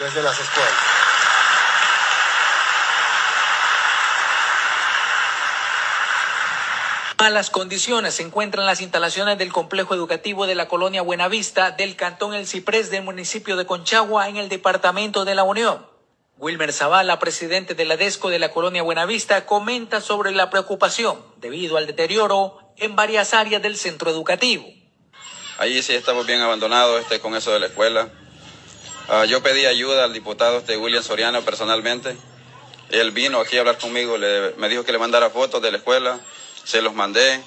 [0.00, 0.98] desde las escuelas.
[7.20, 12.32] Malas condiciones se encuentran las instalaciones del complejo educativo de la colonia Buenavista del cantón
[12.32, 15.84] El Ciprés del municipio de Conchagua en el departamento de la Unión.
[16.38, 21.76] Wilmer Zavala, presidente de la DESCO de la colonia Buenavista, comenta sobre la preocupación debido
[21.76, 24.64] al deterioro en varias áreas del centro educativo.
[25.58, 28.08] Ahí sí estamos bien abandonados este, con eso de la escuela.
[29.08, 32.16] Uh, yo pedí ayuda al diputado este William Soriano personalmente.
[32.90, 35.78] Él vino aquí a hablar conmigo, le, me dijo que le mandara fotos de la
[35.78, 36.20] escuela,
[36.62, 37.42] se los mandé.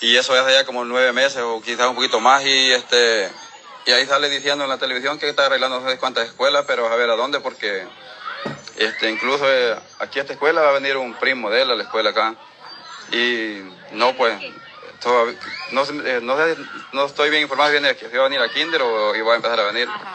[0.00, 2.42] Y eso hace ya como nueve meses o quizás un poquito más.
[2.46, 3.30] Y este
[3.86, 6.86] y ahí sale diciendo en la televisión que está arreglando no sé cuántas escuelas, pero
[6.86, 7.86] a ver a dónde, porque
[8.76, 11.74] este, incluso eh, aquí a esta escuela va a venir un primo de él a
[11.74, 12.34] la escuela acá.
[13.12, 13.62] Y
[13.92, 14.40] no, pues,
[15.00, 15.38] todavía,
[15.72, 16.36] no, eh, no,
[16.92, 19.36] no, estoy bien informado, viene que va a venir a Kinder o y va a
[19.36, 19.88] empezar a venir.
[19.88, 20.14] Ajá.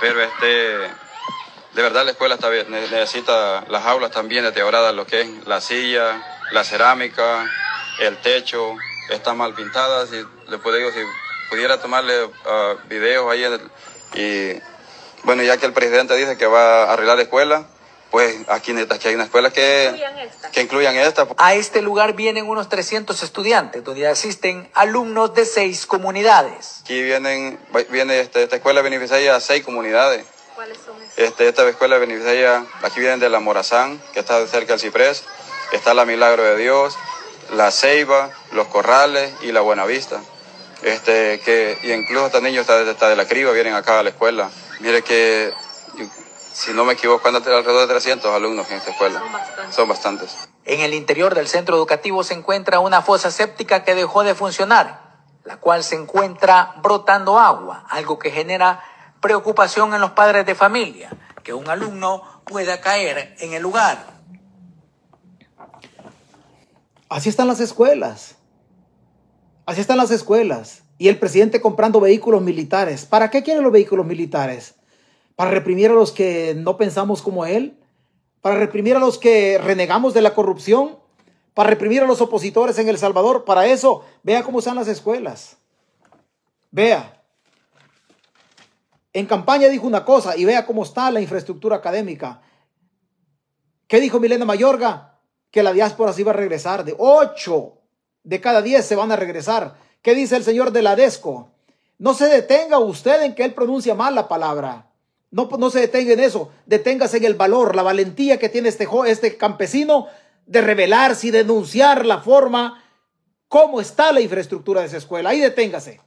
[0.00, 5.22] Pero este, de verdad la escuela está bien, necesita, las aulas también deterioradas, lo que
[5.22, 7.50] es la silla, la cerámica,
[8.00, 8.76] el techo,
[9.10, 11.00] están mal pintadas y le puedo digo, si
[11.50, 12.30] pudiera tomarle uh,
[12.88, 13.44] videos ahí
[14.14, 14.60] y
[15.24, 17.66] bueno, ya que el presidente dice que va a arreglar la escuela,
[18.10, 20.50] pues aquí, aquí hay una escuela que incluyan esta.
[20.50, 21.26] Que incluyan esta.
[21.38, 26.82] A este lugar vienen unos 300 estudiantes, donde asisten alumnos de seis comunidades.
[26.82, 27.58] Aquí vienen,
[27.90, 30.26] viene este, esta escuela beneficia a seis comunidades.
[30.54, 31.18] ¿Cuáles son esas?
[31.18, 35.24] Este, esta escuela beneficia, aquí vienen de la Morazán, que está cerca del Ciprés,
[35.72, 36.96] está la Milagro de Dios,
[37.52, 40.20] la Ceiba, los Corrales y la Buenavista.
[40.84, 44.10] Este, que, y incluso estos niños hasta, hasta de la Criba vienen acá a la
[44.10, 44.50] escuela.
[44.80, 45.52] Mire que
[46.54, 49.18] si no me equivoco, andan alrededor de 300 alumnos en esta escuela.
[49.18, 49.74] Son bastantes.
[49.74, 50.48] Son bastantes.
[50.64, 55.24] En el interior del centro educativo se encuentra una fosa séptica que dejó de funcionar,
[55.42, 58.84] la cual se encuentra brotando agua, algo que genera
[59.20, 61.10] preocupación en los padres de familia,
[61.42, 64.06] que un alumno pueda caer en el lugar.
[67.08, 68.36] Así están las escuelas.
[69.66, 70.82] Así están las escuelas.
[70.98, 73.04] Y el presidente comprando vehículos militares.
[73.04, 74.74] ¿Para qué quieren los vehículos militares?
[75.36, 77.78] para reprimir a los que no pensamos como Él,
[78.40, 80.98] para reprimir a los que renegamos de la corrupción,
[81.54, 83.44] para reprimir a los opositores en El Salvador.
[83.44, 85.56] Para eso, vea cómo están las escuelas.
[86.70, 87.22] Vea.
[89.12, 92.42] En campaña dijo una cosa y vea cómo está la infraestructura académica.
[93.86, 95.18] ¿Qué dijo Milena Mayorga?
[95.50, 96.84] Que la diáspora se iba a regresar.
[96.84, 97.73] De ocho
[98.24, 99.76] de cada diez se van a regresar.
[100.02, 101.48] ¿Qué dice el señor de la DESCO?
[101.98, 104.90] No se detenga usted en que él pronuncia mal la palabra.
[105.30, 106.50] No, no se detenga en eso.
[106.66, 110.06] Deténgase en el valor, la valentía que tiene este, este campesino
[110.46, 112.82] de revelarse y denunciar la forma,
[113.48, 115.30] cómo está la infraestructura de esa escuela.
[115.30, 116.00] Ahí deténgase.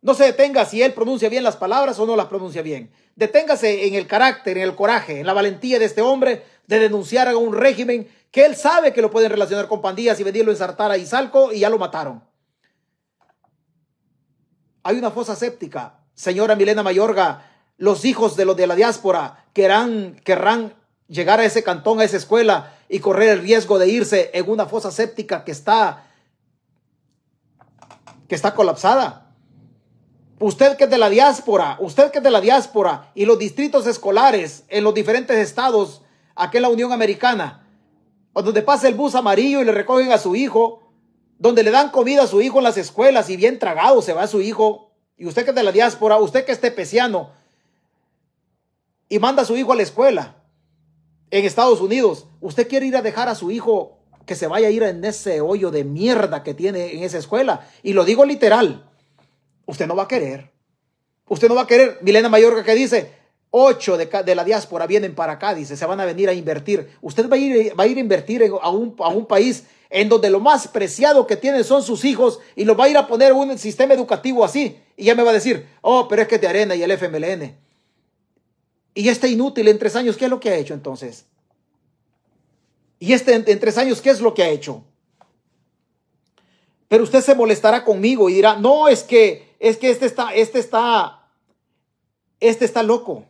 [0.00, 2.90] No se detenga si él pronuncia bien las palabras o no las pronuncia bien.
[3.16, 7.28] Deténgase en el carácter, en el coraje, en la valentía de este hombre de denunciar
[7.28, 10.54] a un régimen que él sabe que lo pueden relacionar con pandillas y venirlo a
[10.54, 12.20] ensartar a Izalco y ya lo mataron.
[14.82, 16.00] Hay una fosa séptica.
[16.14, 20.16] Señora Milena Mayorga, los hijos de los de la diáspora querrán,
[21.06, 24.66] llegar a ese cantón, a esa escuela y correr el riesgo de irse en una
[24.66, 26.08] fosa séptica que está,
[28.26, 29.32] que está colapsada.
[30.40, 33.86] Usted que es de la diáspora, usted que es de la diáspora y los distritos
[33.86, 36.02] escolares en los diferentes estados,
[36.34, 37.63] aquí en la Unión Americana,
[38.42, 40.82] donde pasa el bus amarillo y le recogen a su hijo,
[41.38, 44.26] donde le dan comida a su hijo en las escuelas y bien tragado se va
[44.26, 47.30] su hijo, y usted que es de la diáspora, usted que es tepeciano,
[49.08, 50.36] y manda a su hijo a la escuela
[51.30, 54.70] en Estados Unidos, usted quiere ir a dejar a su hijo que se vaya a
[54.70, 57.68] ir en ese hoyo de mierda que tiene en esa escuela.
[57.82, 58.88] Y lo digo literal.
[59.66, 60.52] Usted no va a querer.
[61.28, 61.98] Usted no va a querer.
[62.02, 63.12] Milena Mayorga que dice,
[63.56, 66.90] ocho de, la diáspora vienen para acá, dice, se van a venir a invertir.
[67.00, 70.08] Usted va a ir, va a, ir a invertir a, un, a un país en
[70.08, 73.06] donde lo más preciado que tiene son sus hijos y lo va a ir a
[73.06, 74.76] poner un sistema educativo así.
[74.96, 77.54] Y ya me va a decir, oh, pero es que te arena y el FMLN.
[78.94, 81.24] Y este inútil en tres años, ¿qué es lo que ha hecho entonces?
[82.98, 84.82] Y este en, en tres años, ¿qué es lo que ha hecho?
[86.88, 90.58] Pero usted se molestará conmigo y dirá, no, es que, es que este está, este
[90.58, 91.28] está,
[92.40, 93.26] este está loco.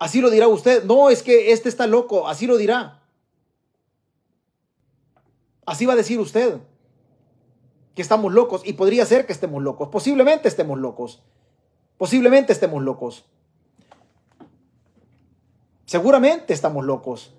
[0.00, 0.82] Así lo dirá usted.
[0.84, 2.26] No, es que este está loco.
[2.26, 3.02] Así lo dirá.
[5.66, 6.56] Así va a decir usted
[7.94, 9.90] que estamos locos y podría ser que estemos locos.
[9.90, 11.22] Posiblemente estemos locos.
[11.98, 13.26] Posiblemente estemos locos.
[15.84, 17.34] Seguramente estamos locos.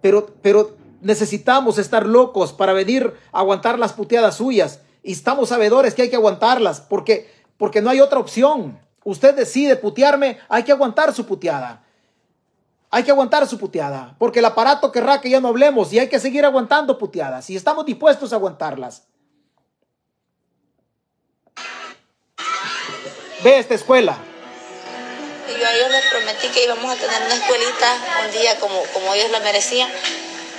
[0.00, 4.80] Pero, pero necesitamos estar locos para venir a aguantar las puteadas suyas.
[5.02, 8.78] Y estamos sabedores que hay que aguantarlas porque, porque no hay otra opción.
[9.02, 11.83] Usted decide putearme, hay que aguantar su puteada.
[12.94, 16.08] Hay que aguantar su puteada, porque el aparato querrá que ya no hablemos y hay
[16.08, 19.02] que seguir aguantando puteadas y estamos dispuestos a aguantarlas.
[23.42, 24.16] Ve esta escuela.
[25.58, 29.12] Yo a ellos les prometí que íbamos a tener una escuelita un día como, como
[29.12, 29.90] ellos la merecían,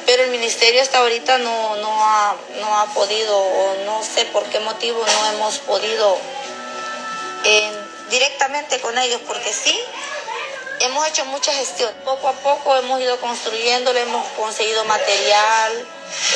[0.06, 4.44] pero el ministerio hasta ahorita no, no, ha, no ha podido, o no sé por
[4.48, 6.18] qué motivo no hemos podido
[7.46, 7.72] eh,
[8.10, 9.80] directamente con ellos, porque sí,
[10.80, 11.94] hemos hecho mucha gestión.
[12.04, 15.88] Poco a poco hemos ido construyéndolo, hemos conseguido material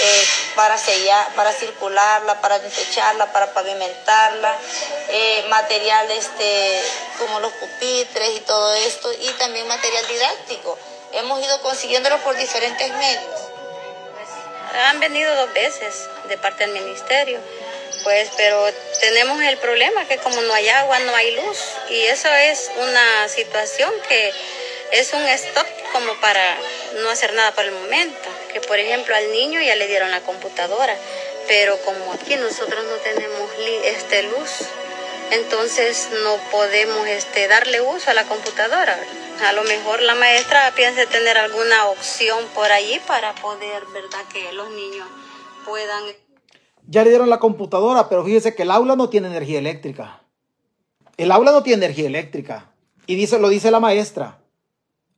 [0.02, 4.56] eh, para sellar, para circularla, para techarla, para pavimentarla,
[5.10, 6.82] eh, material este,
[7.18, 10.78] como los pupitres y todo esto, y también material didáctico.
[11.14, 13.42] Hemos ido consiguiéndolo por diferentes medios.
[14.88, 17.40] Han venido dos veces de parte del ministerio
[18.04, 18.68] pues, pero
[19.02, 21.58] tenemos el problema que como no hay agua, no hay luz
[21.90, 24.34] y eso es una situación que
[24.92, 26.58] es un stop como para
[27.02, 28.30] no hacer nada por el momento.
[28.52, 30.96] Que por ejemplo al niño ya le dieron la computadora,
[31.48, 33.52] pero como aquí nosotros no tenemos
[33.84, 34.50] este luz,
[35.32, 39.00] entonces no podemos este, darle uso a la computadora.
[39.46, 44.26] A lo mejor la maestra piensa tener alguna opción por allí para poder, ¿verdad?
[44.34, 45.08] Que los niños
[45.66, 46.14] puedan
[46.90, 50.24] ya le dieron la computadora, pero fíjese que el aula no tiene energía eléctrica.
[51.18, 52.72] El aula no tiene energía eléctrica.
[53.06, 54.40] Y dice, lo dice la maestra.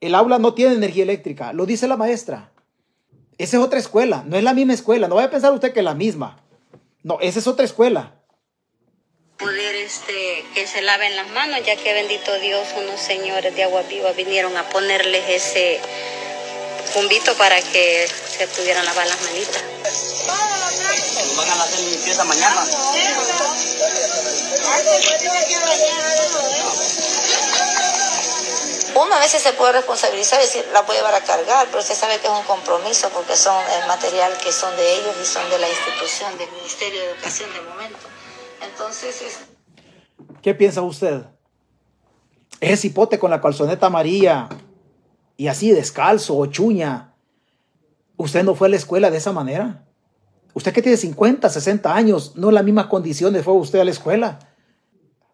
[0.02, 1.54] El aula no tiene energía eléctrica.
[1.54, 2.52] Lo dice la maestra.
[3.38, 4.24] Esa es otra escuela.
[4.28, 5.08] No es la misma escuela.
[5.08, 6.44] No vaya a pensar usted que es la misma.
[7.04, 8.16] No, esa es otra escuela.
[9.38, 13.82] Poder este, que se laven las manos, ya que bendito Dios, unos señores de agua
[13.84, 15.80] viva vinieron a ponerles ese
[16.94, 20.11] cumbito para que se pudieran lavar las manitas.
[20.28, 22.66] Van a hacer limpieza mañana.
[28.94, 31.96] Uno a veces se puede responsabilizar y decir, la puede llevar a cargar, pero usted
[31.96, 35.50] sabe que es un compromiso porque son el material que son de ellos y son
[35.50, 38.00] de la institución, del Ministerio de Educación de momento.
[38.62, 39.40] Entonces es...
[40.42, 41.24] ¿Qué piensa usted?
[42.60, 44.50] Ese hipote con la calzoneta amarilla
[45.38, 47.16] y así descalzo o chuña.
[48.18, 49.86] ¿Usted no fue a la escuela de esa manera?
[50.54, 53.92] Usted que tiene 50, 60 años, no en las mismas condiciones fue usted a la
[53.92, 54.40] escuela.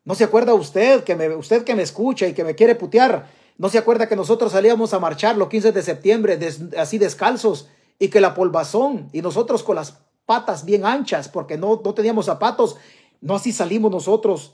[0.05, 3.27] ¿No se acuerda usted que me, usted que me escucha y que me quiere putear?
[3.57, 6.39] ¿No se acuerda que nosotros salíamos a marchar los 15 de septiembre
[6.77, 7.67] así descalzos
[7.99, 12.27] y que la polvazón y nosotros con las patas bien anchas porque no, no teníamos
[12.27, 12.77] zapatos?
[13.19, 14.53] No así salimos nosotros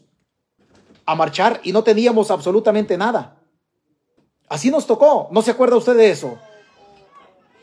[1.05, 3.37] a marchar y no teníamos absolutamente nada.
[4.47, 5.27] Así nos tocó.
[5.31, 6.37] ¿No se acuerda usted de eso?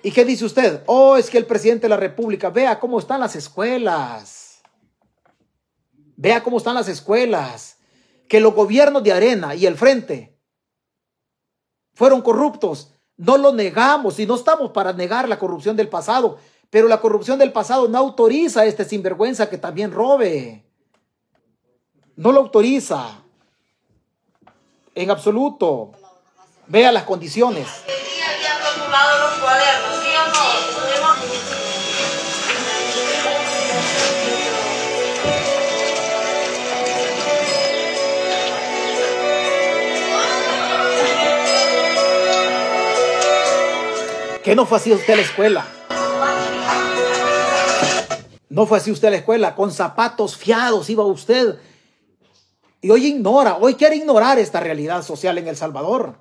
[0.03, 0.83] ¿Y qué dice usted?
[0.87, 4.63] Oh, es que el presidente de la República, vea cómo están las escuelas.
[6.17, 7.79] Vea cómo están las escuelas.
[8.29, 10.39] Que los gobiernos de Arena y el Frente
[11.95, 12.95] fueron corruptos.
[13.17, 16.39] No lo negamos y no estamos para negar la corrupción del pasado.
[16.71, 20.65] Pero la corrupción del pasado no autoriza a este sinvergüenza que también robe.
[22.17, 23.23] No lo autoriza.
[24.95, 25.93] En absoluto.
[26.69, 27.67] Vea las condiciones.
[44.43, 45.67] ¿Qué no fue así usted a la escuela?
[48.49, 51.59] No fue así usted a la escuela, con zapatos fiados iba usted.
[52.81, 56.17] Y hoy ignora, hoy quiere ignorar esta realidad social en El Salvador.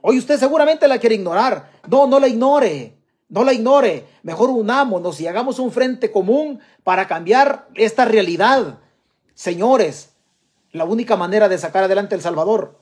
[0.00, 1.75] Hoy usted seguramente la quiere ignorar.
[1.86, 2.96] No, no la ignore.
[3.28, 4.06] No la ignore.
[4.22, 8.78] Mejor unámonos y hagamos un frente común para cambiar esta realidad.
[9.34, 10.10] Señores,
[10.72, 12.78] la única manera de sacar adelante El Salvador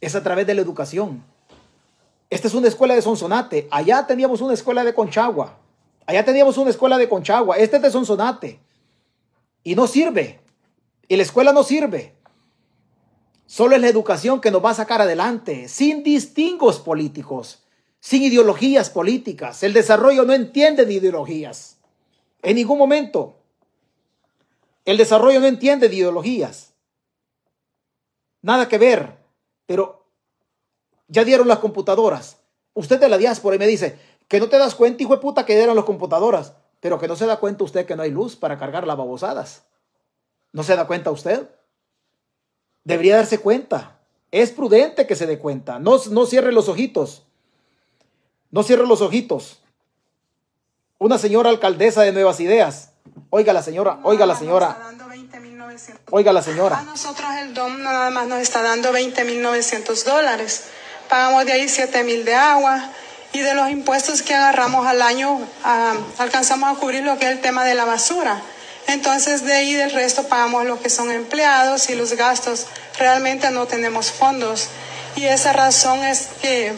[0.00, 1.24] es a través de la educación.
[2.30, 3.68] Esta es una escuela de Sonsonate.
[3.70, 5.58] Allá teníamos una escuela de Conchagua.
[6.06, 7.56] Allá teníamos una escuela de Conchagua.
[7.56, 8.60] Este es de Sonsonate.
[9.62, 10.40] Y no sirve.
[11.08, 12.14] Y la escuela no sirve.
[13.46, 17.61] Solo es la educación que nos va a sacar adelante, sin distingos políticos,
[18.02, 19.62] sin ideologías políticas.
[19.62, 21.76] El desarrollo no entiende de ideologías.
[22.42, 23.36] En ningún momento.
[24.84, 26.72] El desarrollo no entiende de ideologías.
[28.42, 29.18] Nada que ver.
[29.66, 30.04] Pero
[31.06, 32.38] ya dieron las computadoras.
[32.74, 33.96] Usted de la diáspora y me dice
[34.26, 36.54] que no te das cuenta, hijo de puta, que dieron las computadoras.
[36.80, 39.62] Pero que no se da cuenta usted que no hay luz para cargar las babosadas.
[40.50, 41.48] ¿No se da cuenta usted?
[42.82, 44.00] Debería darse cuenta.
[44.32, 45.78] Es prudente que se dé cuenta.
[45.78, 47.26] No, no cierre los ojitos.
[48.52, 49.60] No cierre los ojitos.
[50.98, 52.90] Una señora alcaldesa de Nuevas Ideas.
[53.30, 54.76] Oiga la señora, oiga la señora.
[56.10, 56.78] Oiga la señora.
[56.78, 60.64] A nosotros el DOM nada más nos está dando 20.900 dólares.
[61.08, 62.90] Pagamos de ahí 7.000 de agua
[63.32, 67.32] y de los impuestos que agarramos al año ah, alcanzamos a cubrir lo que es
[67.32, 68.42] el tema de la basura.
[68.86, 72.66] Entonces de ahí del resto pagamos lo que son empleados y los gastos.
[72.98, 74.68] Realmente no tenemos fondos.
[75.16, 76.74] Y esa razón es que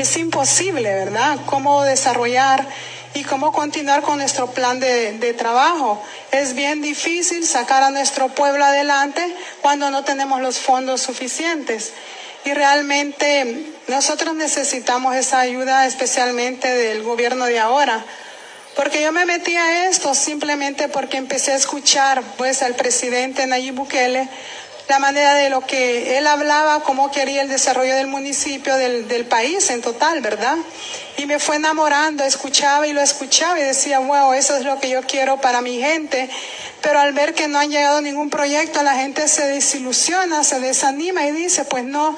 [0.00, 1.38] es imposible, ¿verdad?
[1.46, 2.66] Cómo desarrollar
[3.14, 6.02] y cómo continuar con nuestro plan de, trabajo.
[6.30, 11.92] Es bien difícil sacar a nuestro pueblo adelante cuando no tenemos los fondos suficientes.
[12.44, 18.04] Y realmente nosotros necesitamos esa ayuda especialmente del gobierno de ahora
[18.76, 23.74] porque yo me metí a esto simplemente porque empecé a escuchar pues al presidente Nayib
[23.74, 24.28] Bukele
[24.90, 29.70] la manera de lo que él hablaba, cómo quería el desarrollo del municipio, del, país
[29.70, 30.56] en total, ¿verdad?
[31.16, 34.90] Y me fue enamorando, escuchaba y lo escuchaba y decía, wow, eso es lo que
[34.90, 36.28] yo quiero para mi gente.
[36.80, 41.24] Pero al ver que no han llegado ningún proyecto, la gente se desilusiona, se desanima
[41.26, 42.16] y dice, pues no,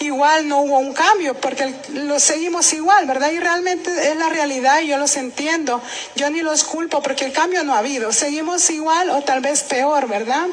[0.00, 3.30] igual no hubo un cambio, porque lo seguimos igual, ¿verdad?
[3.30, 5.80] Y realmente es la realidad y yo los entiendo.
[6.14, 8.12] Yo ni los culpo porque el cambio no ha habido.
[8.12, 10.46] Seguimos igual o tal vez peor, ¿verdad?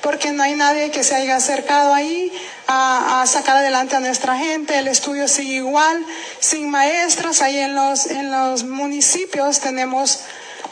[0.00, 2.32] Porque no hay nadie que se haya acercado ahí
[2.66, 4.78] a, a sacar adelante a nuestra gente.
[4.78, 6.04] El estudio sigue igual,
[6.40, 7.42] sin maestros.
[7.42, 10.20] Ahí en los, en los municipios tenemos...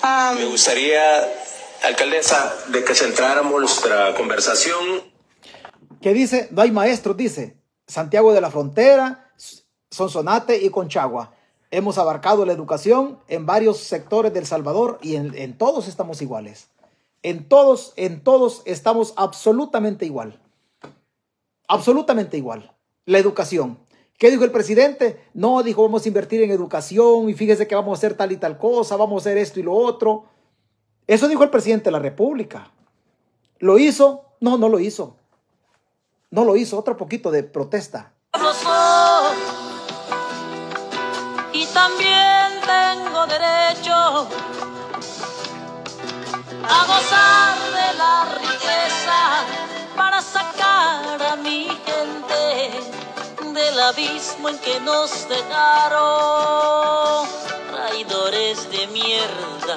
[0.03, 1.28] Um, Me gustaría,
[1.84, 5.03] alcaldesa, de que centráramos nuestra conversación.
[6.01, 6.49] ¿Qué dice?
[6.51, 7.57] No hay maestros, dice.
[7.86, 9.30] Santiago de la Frontera,
[9.91, 11.34] Sonsonate y Conchagua.
[11.72, 16.68] Hemos abarcado la educación en varios sectores del Salvador y en, en, todos estamos iguales.
[17.23, 20.41] En todos, en todos estamos absolutamente igual.
[21.68, 22.75] Absolutamente igual.
[23.05, 23.79] La educación.
[24.18, 25.25] ¿Qué dijo el presidente?
[25.33, 28.37] No, dijo, vamos a invertir en educación y fíjese que vamos a hacer tal y
[28.37, 30.25] tal cosa, vamos a hacer esto y lo otro.
[31.07, 32.71] Eso dijo el presidente de la República.
[33.59, 34.25] ¿Lo hizo?
[34.41, 35.16] No, no lo hizo.
[36.31, 38.12] No lo hizo, otro poquito de protesta.
[41.53, 44.29] Y también tengo derecho
[46.63, 49.45] a gozar de la riqueza
[49.97, 52.71] para sacar a mi gente
[53.53, 57.29] del abismo en que nos dejaron
[57.71, 59.77] traidores de mierda.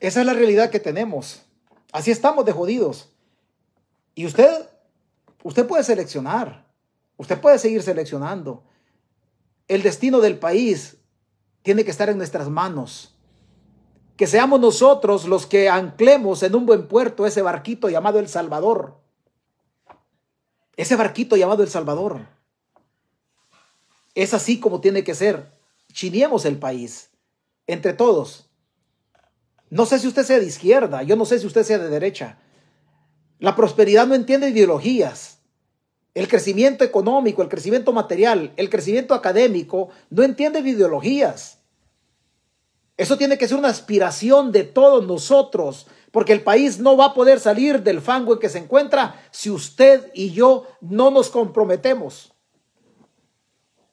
[0.00, 1.42] Esa es la realidad que tenemos.
[1.92, 3.08] Así estamos de jodidos.
[4.14, 4.68] Y usted,
[5.42, 6.64] usted puede seleccionar.
[7.16, 8.62] Usted puede seguir seleccionando.
[9.68, 10.96] El destino del país
[11.62, 13.14] tiene que estar en nuestras manos.
[14.16, 18.98] Que seamos nosotros los que anclemos en un buen puerto ese barquito llamado El Salvador.
[20.76, 22.26] Ese barquito llamado El Salvador.
[24.14, 25.52] Es así como tiene que ser.
[25.92, 27.10] Chiniemos el país.
[27.66, 28.48] Entre todos.
[29.70, 32.38] No sé si usted sea de izquierda, yo no sé si usted sea de derecha.
[33.38, 35.37] La prosperidad no entiende ideologías.
[36.18, 41.58] El crecimiento económico, el crecimiento material, el crecimiento académico no entiende de ideologías.
[42.96, 47.14] Eso tiene que ser una aspiración de todos nosotros, porque el país no va a
[47.14, 52.32] poder salir del fango en que se encuentra si usted y yo no nos comprometemos.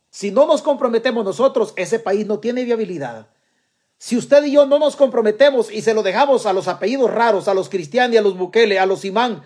[0.10, 3.28] Si no nos comprometemos nosotros, ese país no tiene viabilidad.
[4.00, 7.48] Si usted y yo no nos comprometemos y se lo dejamos a los apellidos raros,
[7.48, 9.44] a los cristianos, a los Bukele, a los Imán,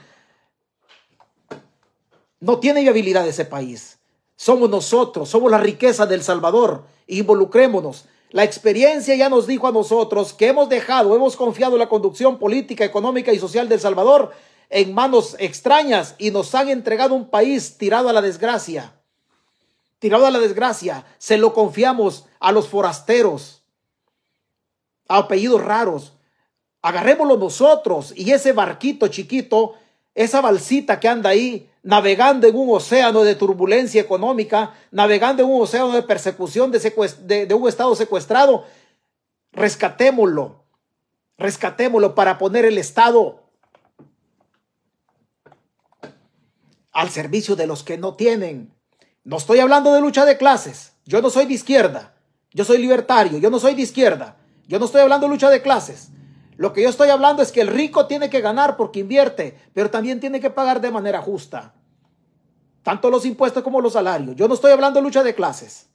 [2.39, 3.99] no tiene viabilidad ese país.
[4.35, 6.85] Somos nosotros, somos la riqueza del Salvador.
[7.07, 8.05] Involucrémonos.
[8.31, 12.85] La experiencia ya nos dijo a nosotros que hemos dejado, hemos confiado la conducción política,
[12.85, 14.31] económica y social del Salvador
[14.69, 18.93] en manos extrañas y nos han entregado un país tirado a la desgracia.
[19.97, 23.63] Tirado a la desgracia, se lo confiamos a los forasteros,
[25.07, 26.13] a apellidos raros.
[26.81, 29.75] Agarrémoslo nosotros y ese barquito chiquito,
[30.19, 35.61] esa balsita que anda ahí, navegando en un océano de turbulencia económica, navegando en un
[35.61, 38.65] océano de persecución de, de un Estado secuestrado,
[39.53, 40.65] rescatémoslo,
[41.37, 43.43] rescatémoslo para poner el Estado
[46.91, 48.73] al servicio de los que no tienen.
[49.23, 50.91] No estoy hablando de lucha de clases.
[51.05, 52.13] Yo no soy de izquierda.
[52.51, 53.37] Yo soy libertario.
[53.37, 54.35] Yo no soy de izquierda.
[54.67, 56.09] Yo no estoy hablando de lucha de clases.
[56.59, 59.89] Lo que yo estoy hablando es que el rico tiene que ganar porque invierte, pero
[59.89, 61.73] también tiene que pagar de manera justa.
[62.83, 64.35] Tanto los impuestos como los salarios.
[64.35, 65.87] Yo no estoy hablando de lucha de clases.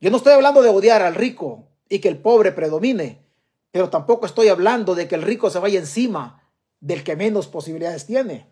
[0.00, 3.24] Yo no estoy hablando de odiar al rico y que el pobre predomine,
[3.70, 6.42] pero tampoco estoy hablando de que el rico se vaya encima
[6.80, 8.48] del que menos posibilidades tiene.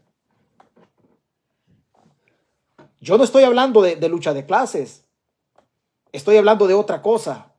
[3.01, 5.05] Yo no estoy hablando de, lucha de clases.
[6.13, 7.52] Estoy hablando de otra cosa.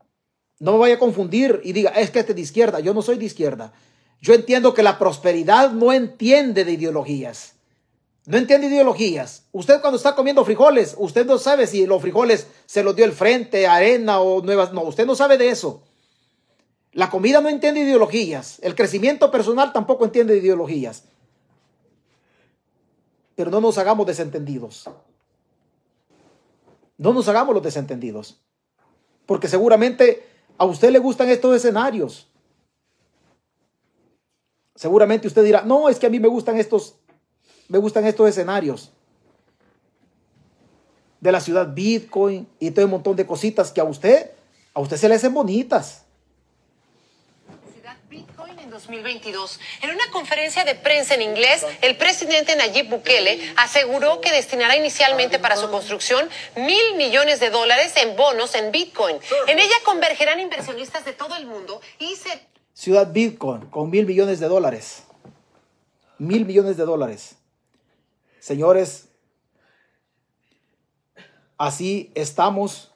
[0.64, 2.80] No me vaya a confundir y diga, es que este es de izquierda.
[2.80, 3.74] Yo no soy de izquierda.
[4.22, 7.55] Yo entiendo que la prosperidad no entiende de ideologías.
[8.26, 9.43] No entiende ideologías.
[9.51, 13.11] Usted cuando está comiendo frijoles, usted no sabe si los frijoles se los dio el
[13.11, 14.72] frente, arena o nuevas.
[14.72, 15.84] No, usted no sabe de eso.
[16.93, 18.59] La comida no entiende ideologías.
[18.61, 21.03] El crecimiento personal tampoco entiende ideologías.
[23.36, 24.89] Pero no nos hagamos desentendidos.
[26.97, 28.39] No nos hagamos los desentendidos.
[29.26, 32.28] Porque seguramente a usted le gustan estos escenarios.
[34.76, 36.95] Seguramente usted dirá, no, es que a mí me gustan estos,
[37.68, 38.91] me gustan estos escenarios.
[41.20, 44.32] De la ciudad Bitcoin y todo un montón de cositas que a usted,
[44.74, 46.04] a usted se le hacen bonitas.
[48.74, 49.60] 2022.
[49.82, 55.40] En una conferencia de prensa en inglés, el presidente Nayib Bukele aseguró que destinará inicialmente
[55.40, 59.16] para su construcción mil millones de dólares en bonos en Bitcoin.
[59.48, 62.48] En ella convergerán inversionistas de todo el mundo y se...
[62.74, 65.04] Ciudad Bitcoin con mil millones de dólares.
[66.18, 67.36] Mil millones de dólares.
[68.40, 69.06] Señores,
[71.58, 72.92] así estamos.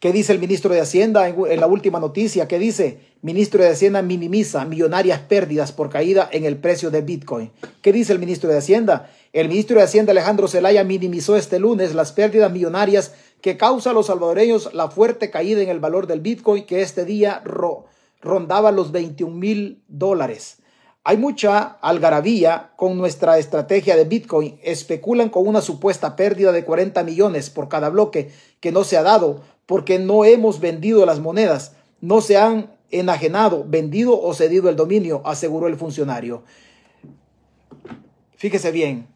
[0.00, 2.46] ¿Qué dice el ministro de Hacienda en, la última noticia?
[2.46, 3.09] ¿Qué dice?
[3.22, 7.50] Ministro de Hacienda minimiza millonarias pérdidas por caída en el precio de Bitcoin.
[7.82, 9.10] ¿Qué dice el ministro de Hacienda?
[9.34, 13.12] El ministro de Hacienda Alejandro Zelaya minimizó este lunes las pérdidas millonarias
[13.42, 17.04] que causa a los salvadoreños la fuerte caída en el valor del Bitcoin que este
[17.04, 17.42] día
[18.22, 20.56] rondaba los 21 mil dólares.
[21.04, 24.58] Hay mucha algarabía con nuestra estrategia de Bitcoin.
[24.62, 29.02] Especulan con una supuesta pérdida de 40 millones por cada bloque que no se ha
[29.02, 31.72] dado porque no hemos vendido las monedas.
[32.00, 36.42] No se han enajenado, vendido o cedido el dominio, aseguró el funcionario.
[38.36, 39.06] Fíjese bien,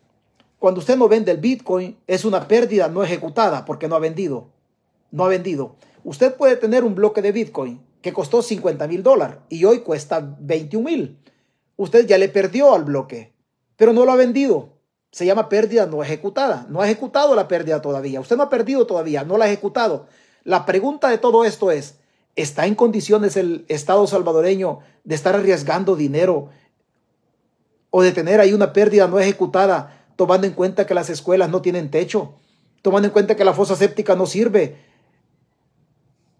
[0.59, 4.49] cuando usted no vende el Bitcoin es una pérdida no ejecutada porque no ha vendido.
[5.11, 5.77] No ha vendido.
[6.05, 10.37] Usted puede tener un bloque de Bitcoin que costó 50 mil dólares y hoy cuesta
[10.41, 11.19] 21 mil.
[11.77, 13.33] Usted ya le perdió al bloque,
[13.77, 14.75] pero no lo ha vendido.
[15.11, 16.67] Se llama pérdida no ejecutada.
[16.69, 18.21] No ha ejecutado la pérdida todavía.
[18.21, 20.07] Usted no ha perdido todavía, no la ha ejecutado.
[20.45, 21.99] La pregunta de todo esto es,
[22.37, 26.49] ¿Está en condiciones el Estado salvadoreño de estar arriesgando dinero
[27.91, 31.63] o de tener ahí una pérdida no ejecutada, tomando en cuenta que las escuelas no
[31.63, 32.35] tienen techo,
[32.83, 34.77] tomando en cuenta que la fosa séptica no sirve?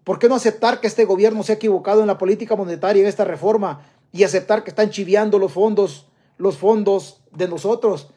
[0.03, 3.09] ¿Por qué no aceptar que este gobierno se ha equivocado en la política monetaria en
[3.09, 8.11] esta reforma y aceptar que están chiviando los fondos, los fondos de nosotros?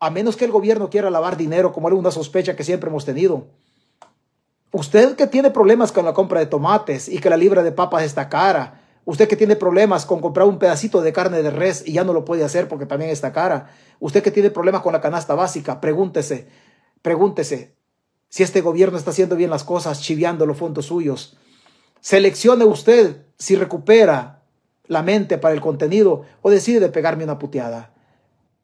[0.00, 3.04] A menos que el gobierno quiera lavar dinero, como era una sospecha que siempre hemos
[3.04, 3.46] tenido.
[4.70, 8.02] Usted que tiene problemas con la compra de tomates y que la libra de papas
[8.02, 8.82] está cara.
[9.06, 12.12] Usted que tiene problemas con comprar un pedacito de carne de res y ya no
[12.12, 13.70] lo puede hacer porque también está cara.
[13.98, 16.48] Usted que tiene problemas con la canasta básica, pregúntese,
[17.00, 17.76] pregúntese
[18.28, 21.38] si este gobierno está haciendo bien las cosas, chiviando los fondos suyos.
[22.00, 24.42] Seleccione usted si recupera
[24.84, 27.94] la mente para el contenido o decide pegarme una puteada.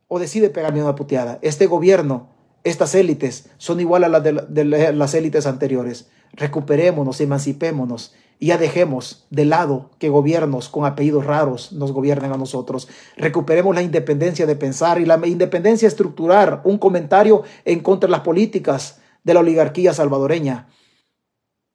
[0.09, 1.39] O decide pegarme una puteada.
[1.41, 2.34] Este gobierno
[2.65, 6.09] estas élites son igual a las de, las élites anteriores.
[6.33, 12.39] Recuperémonos, emancipémonos y ya dejemos de lado que gobiernos con apellidos raros nos gobiernen a
[12.39, 12.89] nosotros.
[13.17, 18.23] Recuperemos la independencia de pensar y la independencia estructurar un comentario en contra de las
[18.23, 20.69] políticas de la oligarquía salvadoreña.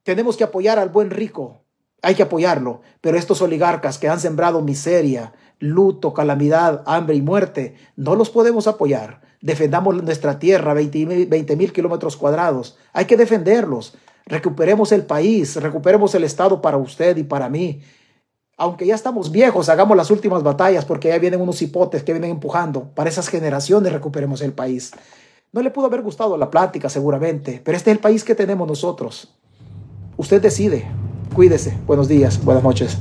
[0.03, 1.65] Tenemos que apoyar al buen rico,
[2.01, 7.75] hay que apoyarlo, pero estos oligarcas que han sembrado miseria, luto, calamidad, hambre y muerte,
[7.95, 12.77] no los podemos apoyar defendamos nuestra tierra, 20 mil kilómetros cuadrados.
[12.93, 13.95] Hay que defenderlos.
[14.25, 17.81] Recuperemos el país, recuperemos el Estado para usted y para mí.
[18.57, 22.31] aunque ya estamos viejos, hagamos las últimas batallas porque ya vienen unos hipotes que vienen
[22.31, 22.89] empujando.
[22.93, 24.91] Para esas generaciones recuperemos el país.
[25.53, 28.67] No le pudo haber gustado la plática seguramente, pero este es el país que tenemos
[28.67, 29.33] nosotros.
[30.17, 30.85] Usted decide.
[31.33, 31.77] Cuídese.
[31.87, 32.43] Buenos días.
[32.43, 32.97] Buenas noches.